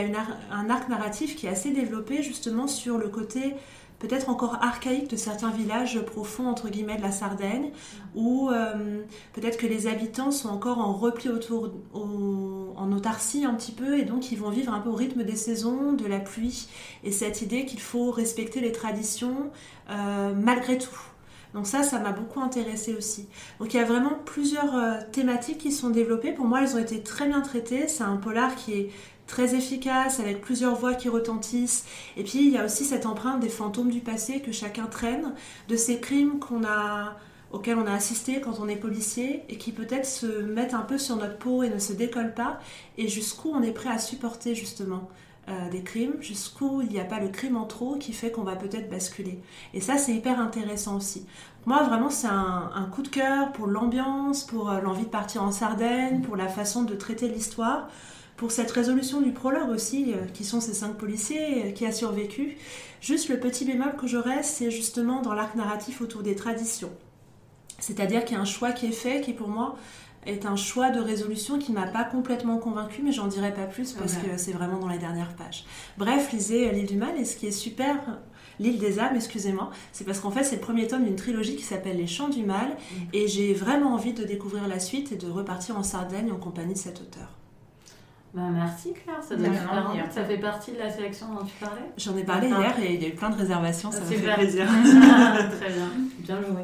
un 0.52 0.70
arc 0.70 0.90
narratif 0.90 1.36
qui 1.36 1.48
est 1.48 1.50
assez 1.50 1.72
développé 1.72 2.24
justement 2.24 2.68
sur 2.68 2.98
le 2.98 3.10
côté 3.10 3.56
peut-être 4.00 4.30
encore 4.30 4.56
archaïque 4.62 5.10
de 5.10 5.18
certains 5.18 5.52
villages 5.52 6.00
profonds 6.02 6.48
entre 6.48 6.70
guillemets 6.70 6.96
de 6.96 7.02
la 7.02 7.12
Sardaigne, 7.12 7.72
où 8.16 8.50
euh, 8.50 9.04
peut-être 9.34 9.58
que 9.58 9.68
les 9.68 9.88
habitants 9.88 10.32
sont 10.32 10.50
encore 10.50 10.80
en 10.80 10.94
repli 10.94 11.30
autour, 11.30 11.72
en 11.94 12.92
autarcie 12.92 13.46
un 13.46 13.54
petit 13.54 13.74
peu, 13.74 14.00
et 14.00 14.04
donc 14.04 14.32
ils 14.32 14.40
vont 14.40 14.50
vivre 14.50 14.74
un 14.74 14.80
peu 14.80 14.90
au 14.90 14.96
rythme 14.96 15.24
des 15.24 15.36
saisons, 15.36 15.94
de 15.94 16.08
la 16.08 16.20
pluie, 16.20 16.70
et 17.04 17.12
cette 17.12 17.42
idée 17.42 17.66
qu'il 17.66 17.82
faut 17.82 18.10
respecter 18.10 18.62
les 18.62 18.72
traditions 18.72 19.52
euh, 19.90 20.34
malgré 20.34 20.78
tout. 20.78 21.00
Donc 21.54 21.66
ça, 21.66 21.84
ça 21.84 22.00
m'a 22.00 22.12
beaucoup 22.12 22.42
intéressé 22.42 22.94
aussi. 22.94 23.28
Donc 23.60 23.74
il 23.74 23.78
y 23.78 23.80
a 23.80 23.86
vraiment 23.86 24.14
plusieurs 24.26 24.76
euh, 24.76 24.94
thématiques 25.12 25.58
qui 25.58 25.72
sont 25.72 25.90
développées. 25.90 26.32
Pour 26.32 26.46
moi, 26.46 26.62
elles 26.62 26.76
ont 26.76 26.80
été 26.80 27.02
très 27.02 27.28
bien 27.28 27.42
traitées. 27.42 27.88
C'est 27.88 28.04
un 28.04 28.18
polar 28.18 28.56
qui 28.56 28.74
est 28.74 28.92
très 29.30 29.56
efficace, 29.56 30.20
avec 30.20 30.42
plusieurs 30.42 30.76
voix 30.76 30.96
qui 30.96 31.08
retentissent. 31.08 31.86
Et 32.18 32.24
puis 32.24 32.40
il 32.40 32.50
y 32.50 32.58
a 32.58 32.66
aussi 32.66 32.84
cette 32.84 33.06
empreinte 33.06 33.40
des 33.40 33.50
fantômes 33.50 33.92
du 33.92 34.02
passé 34.02 34.42
que 34.42 34.52
chacun 34.52 34.88
traîne, 34.88 35.34
de 35.70 35.76
ces 35.76 36.00
crimes 36.00 36.40
auxquels 37.52 37.78
on 37.78 37.88
a 37.88 37.94
assisté 37.94 38.42
quand 38.42 38.60
on 38.60 38.68
est 38.68 38.76
policier 38.76 39.44
et 39.48 39.58
qui 39.58 39.72
peut-être 39.72 40.06
se 40.06 40.26
mettent 40.26 40.74
un 40.74 40.82
peu 40.82 40.98
sur 40.98 41.16
notre 41.16 41.38
peau 41.38 41.64
et 41.64 41.70
ne 41.70 41.80
se 41.80 41.94
décollent 41.94 42.34
pas 42.34 42.60
et 42.98 43.08
jusqu'où 43.08 43.52
on 43.54 43.62
est 43.62 43.72
prêt 43.72 43.90
à 43.90 44.00
supporter 44.00 44.56
justement 44.56 45.10
euh, 45.52 45.70
des 45.70 45.84
crimes, 45.84 46.16
jusqu'où 46.22 46.82
il 46.82 46.90
n'y 46.90 47.00
a 47.00 47.06
pas 47.06 47.20
le 47.20 47.30
crime 47.30 47.58
en 47.58 47.66
trop 47.66 47.96
qui 47.96 48.14
fait 48.14 48.32
qu'on 48.32 48.44
va 48.44 48.56
peut-être 48.56 48.90
basculer. 48.90 49.40
Et 49.74 49.82
ça, 49.82 49.98
c'est 49.98 50.14
hyper 50.14 50.40
intéressant 50.40 50.98
aussi. 50.98 51.26
Moi, 51.66 51.84
vraiment, 51.84 52.10
c'est 52.10 52.28
un, 52.28 52.90
coup 52.92 53.02
de 53.02 53.10
cœur 53.10 53.52
pour 53.52 53.68
l'ambiance, 53.68 54.44
pour 54.44 54.70
euh, 54.70 54.82
l'envie 54.82 55.04
de 55.04 55.10
partir 55.10 55.44
en 55.44 55.52
Sardaigne, 55.52 56.22
pour 56.22 56.36
la 56.36 56.48
façon 56.48 56.84
de 56.84 56.96
traiter 56.96 57.28
l'histoire, 57.28 57.88
pour 58.38 58.52
cette 58.52 58.72
résolution 58.72 59.22
du 59.22 59.32
prologue 59.32 59.70
aussi, 59.70 60.14
euh, 60.14 60.26
qui 60.34 60.44
sont 60.44 60.62
ces 60.62 60.74
cinq 60.74 60.94
policiers 60.94 61.74
qui 61.74 61.86
a 61.86 61.92
survécu. 61.92 62.58
Juste 63.02 63.30
le 63.30 63.40
petit 63.40 63.66
bémol 63.66 63.96
que 63.96 64.08
j'aurais, 64.08 64.44
c'est 64.44 64.72
justement 64.72 65.22
dans 65.22 65.34
l'arc 65.34 65.56
narratif 65.56 66.02
autour 66.02 66.24
des 66.24 66.36
traditions. 66.36 66.92
C'est-à-dire 67.80 68.26
qu'il 68.26 68.36
y 68.36 68.40
a 68.40 68.42
un 68.42 68.46
choix 68.46 68.72
qui 68.72 68.88
est 68.88 68.92
fait, 68.92 69.22
qui 69.22 69.34
pour 69.34 69.48
moi 69.48 69.76
est 70.26 70.46
un 70.46 70.56
choix 70.56 70.90
de 70.90 71.00
résolution 71.00 71.60
qui 71.60 71.72
ne 71.72 71.80
m'a 71.80 71.88
pas 71.88 72.04
complètement 72.04 72.58
convaincue, 72.58 73.02
mais 73.04 73.12
j'en 73.12 73.28
dirai 73.28 73.54
pas 73.54 73.66
plus 73.66 73.94
parce 73.94 74.16
que 74.16 74.38
c'est 74.38 74.52
vraiment 74.52 74.78
dans 74.78 74.90
les 74.90 74.98
dernières 74.98 75.34
pages. 75.36 75.66
Bref, 75.98 76.32
lisez 76.32 76.72
L'île 76.72 76.88
du 76.88 76.98
mal 76.98 77.18
et 77.18 77.26
ce 77.26 77.38
qui 77.38 77.48
est 77.48 77.52
super, 77.52 77.96
L'île 78.60 78.78
des 78.78 79.00
âmes, 79.00 79.16
excusez-moi, 79.16 79.72
c'est 79.94 80.04
parce 80.04 80.20
qu'en 80.20 80.32
fait 80.32 80.44
c'est 80.44 80.58
le 80.58 80.62
premier 80.62 80.86
tome 80.88 81.06
d'une 81.06 81.16
trilogie 81.16 81.56
qui 81.56 81.64
s'appelle 81.64 81.98
Les 81.98 82.08
Chants 82.08 82.30
du 82.30 82.44
mal 82.44 82.68
mm. 82.68 82.96
et 83.14 83.28
j'ai 83.28 83.54
vraiment 83.54 83.94
envie 83.94 84.14
de 84.14 84.26
découvrir 84.26 84.68
la 84.68 84.80
suite 84.80 85.12
et 85.14 85.16
de 85.16 85.30
repartir 85.30 85.78
en 85.78 85.84
Sardaigne 85.84 86.32
en 86.32 86.38
compagnie 86.38 86.74
de 86.74 86.80
cet 86.80 87.00
auteur. 87.00 87.30
Bah 88.34 88.42
merci 88.54 88.94
Claire, 88.94 89.24
ça, 89.24 89.36
ça 90.12 90.26
fait 90.26 90.38
partie 90.38 90.74
de 90.74 90.78
la 90.78 90.90
sélection 90.90 91.34
dont 91.34 91.44
tu 91.44 91.54
parlais? 91.60 91.82
J'en 91.98 92.16
ai 92.16 92.24
parlé 92.24 92.48
hier 92.48 92.80
et 92.80 92.94
il 92.94 93.02
y 93.02 93.06
a 93.06 93.08
eu 93.08 93.16
plein 93.16 93.32
de 93.32 93.38
réservations, 93.38 93.92
ça 93.92 94.02
me 94.02 94.06
fait 94.06 94.34
plaisir. 94.34 94.68
Très 95.60 95.70
bien, 95.70 95.90
bien 96.20 96.42
joué. 96.42 96.62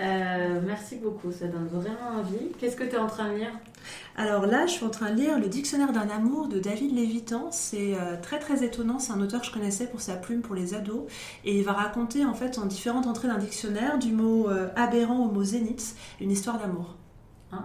Euh, 0.00 0.60
merci 0.64 0.96
beaucoup, 0.96 1.30
ça 1.30 1.46
donne 1.46 1.66
vraiment 1.66 2.18
envie. 2.20 2.52
Qu'est-ce 2.58 2.76
que 2.76 2.84
tu 2.84 2.94
es 2.94 2.98
en 2.98 3.06
train 3.06 3.30
de 3.30 3.36
lire? 3.36 3.52
Alors 4.16 4.46
là, 4.46 4.66
je 4.66 4.72
suis 4.72 4.84
en 4.84 4.90
train 4.90 5.10
de 5.10 5.16
lire 5.16 5.38
Le 5.38 5.48
Dictionnaire 5.48 5.92
d'un 5.92 6.08
amour 6.08 6.48
de 6.48 6.58
David 6.58 6.94
Lévitan. 6.94 7.48
C'est 7.50 7.94
euh, 7.94 8.16
très 8.20 8.38
très 8.38 8.64
étonnant, 8.64 8.98
c'est 8.98 9.12
un 9.12 9.20
auteur 9.20 9.40
que 9.40 9.46
je 9.46 9.52
connaissais 9.52 9.86
pour 9.86 10.00
sa 10.00 10.16
plume 10.16 10.40
pour 10.40 10.54
les 10.54 10.74
ados. 10.74 11.02
Et 11.44 11.58
il 11.58 11.64
va 11.64 11.72
raconter 11.72 12.24
en 12.24 12.32
fait 12.32 12.58
en 12.58 12.64
différentes 12.64 13.06
entrées 13.06 13.28
d'un 13.28 13.38
dictionnaire, 13.38 13.98
du 13.98 14.12
mot 14.12 14.48
euh, 14.48 14.68
aberrant 14.74 15.18
au 15.18 15.30
mot 15.30 15.44
zénith, 15.44 15.94
une 16.20 16.30
histoire 16.30 16.58
d'amour. 16.58 16.96
Ah 17.52 17.58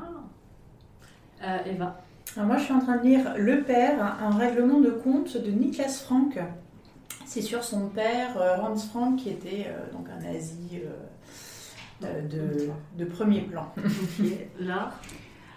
Eva 1.66 2.02
Alors 2.36 2.48
moi, 2.48 2.58
je 2.58 2.64
suis 2.64 2.74
en 2.74 2.80
train 2.80 2.98
de 2.98 3.04
lire 3.04 3.34
Le 3.38 3.62
Père, 3.62 4.18
un 4.20 4.36
règlement 4.36 4.80
de 4.80 4.90
compte 4.90 5.38
de 5.38 5.52
Niklas 5.52 6.02
Frank. 6.04 6.40
C'est 7.26 7.42
sur 7.42 7.64
son 7.64 7.88
père, 7.88 8.36
Hans 8.62 8.76
Frank, 8.76 9.18
qui 9.18 9.30
était 9.30 9.68
donc 9.94 10.08
un 10.10 10.24
nazi 10.24 10.82
de, 12.02 12.70
de, 12.98 13.06
premier 13.06 13.42
plan. 13.42 13.74
Là 14.60 14.92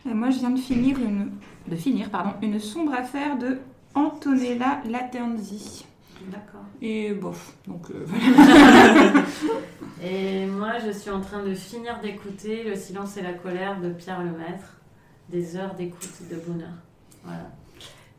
Moi, 0.05 0.31
je 0.31 0.39
viens 0.39 0.51
de 0.51 0.59
finir 0.59 0.99
une, 0.99 1.33
de 1.67 1.77
finir, 1.77 2.11
pardon, 2.11 2.35
une 2.43 2.59
sombre 2.59 2.95
affaire 2.95 3.39
de 3.39 3.59
Antonella 3.95 4.81
Laternzi. 4.89 5.85
D'accord. 6.27 6.65
Et 6.83 7.13
bof, 7.15 7.57
donc 7.67 7.91
euh, 7.91 8.07
et 10.03 10.47
moi, 10.47 10.79
je 10.85 10.91
suis 10.91 11.11
en 11.11 11.21
train 11.21 11.43
de 11.45 11.55
finir 11.55 12.01
d'écouter 12.01 12.65
Le 12.65 12.75
silence 12.75 13.17
et 13.17 13.23
la 13.23 13.33
colère 13.33 13.81
de 13.81 13.91
Pierre 13.91 14.23
Lemaître, 14.23 14.81
des 15.29 15.57
heures 15.57 15.75
d'écoute 15.75 16.23
de 16.31 16.37
bonheur. 16.37 16.75
Voilà. 17.25 17.51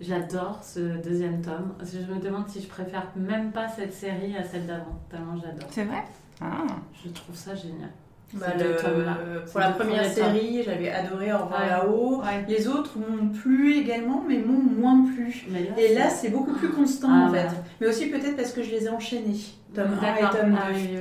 J'adore 0.02 0.64
ce 0.64 0.80
deuxième 1.02 1.42
tome. 1.42 1.74
Je 1.84 2.00
me 2.00 2.20
demande 2.20 2.48
si 2.48 2.62
je 2.62 2.68
préfère 2.68 3.12
même 3.18 3.52
pas 3.52 3.68
cette 3.68 3.94
série 3.94 4.36
à 4.38 4.44
celle 4.44 4.66
d'avant, 4.66 4.98
tellement 5.10 5.38
j'adore. 5.38 5.68
C'est 5.72 5.84
vrai? 5.84 6.04
Ah. 6.40 6.64
Je 7.04 7.10
trouve 7.10 7.36
ça 7.36 7.54
génial. 7.54 7.92
Bah, 8.34 8.48
le- 8.60 9.44
pour 9.52 9.60
la 9.60 9.72
première 9.72 10.06
série, 10.06 10.62
j'avais 10.64 10.92
adoré 10.92 11.34
Au 11.34 11.40
revoir 11.40 11.62
Ouais. 11.62 11.70
là-haut. 11.70 12.22
Ouais. 12.22 12.46
Les 12.48 12.68
autres 12.68 12.92
m'ont 13.00 13.30
plu 13.30 13.74
également, 13.74 14.24
mais 14.28 14.38
m'ont 14.38 14.62
moins 14.62 15.04
plu. 15.16 15.46
Là, 15.52 15.60
Et 15.78 15.96
là, 15.96 16.10
c'est 16.10 16.30
beaucoup 16.30 16.54
plus 16.54 16.70
constant 16.70 17.08
Ah, 17.12 17.28
en 17.28 17.32
fait. 17.34 17.40
ouais. 17.44 17.50
Mais 17.82 17.88
aussi 17.88 18.08
peut-être 18.08 18.36
parce 18.36 18.52
que 18.54 18.62
je 18.62 18.70
les 18.70 18.86
ai 18.86 18.90
enchaînés. 18.90 19.40
Tome 19.74 19.98
1 20.02 20.16
et 20.16 20.20
tome 20.42 20.52
2. 20.52 20.58
Ah 20.62 20.68
oui. 20.74 20.98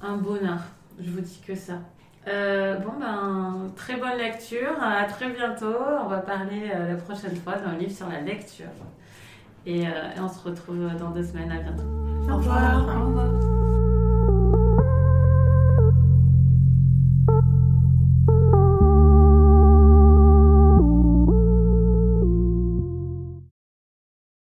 Un 0.00 0.16
bonheur, 0.16 0.58
je 1.00 1.10
vous 1.10 1.20
dis 1.20 1.40
que 1.46 1.54
ça. 1.56 1.74
Euh, 2.28 2.76
bon 2.76 2.92
ben, 3.00 3.72
très 3.74 3.96
bonne 3.96 4.16
lecture, 4.16 4.80
à 4.80 5.04
très 5.04 5.28
bientôt. 5.30 5.74
On 6.04 6.08
va 6.08 6.18
parler 6.18 6.70
euh, 6.72 6.90
la 6.90 6.94
prochaine 6.96 7.34
fois 7.36 7.54
d'un 7.56 7.76
livre 7.76 7.90
sur 7.92 8.08
la 8.08 8.20
lecture. 8.20 8.66
Et, 9.66 9.86
euh, 9.86 9.90
et 10.16 10.20
on 10.20 10.28
se 10.28 10.40
retrouve 10.48 10.88
dans 11.00 11.10
deux 11.10 11.24
semaines, 11.24 11.50
à 11.50 11.58
bientôt. 11.58 11.82
Au 12.32 12.36
revoir. 12.36 12.84
Au 12.84 13.06
revoir. 13.06 13.51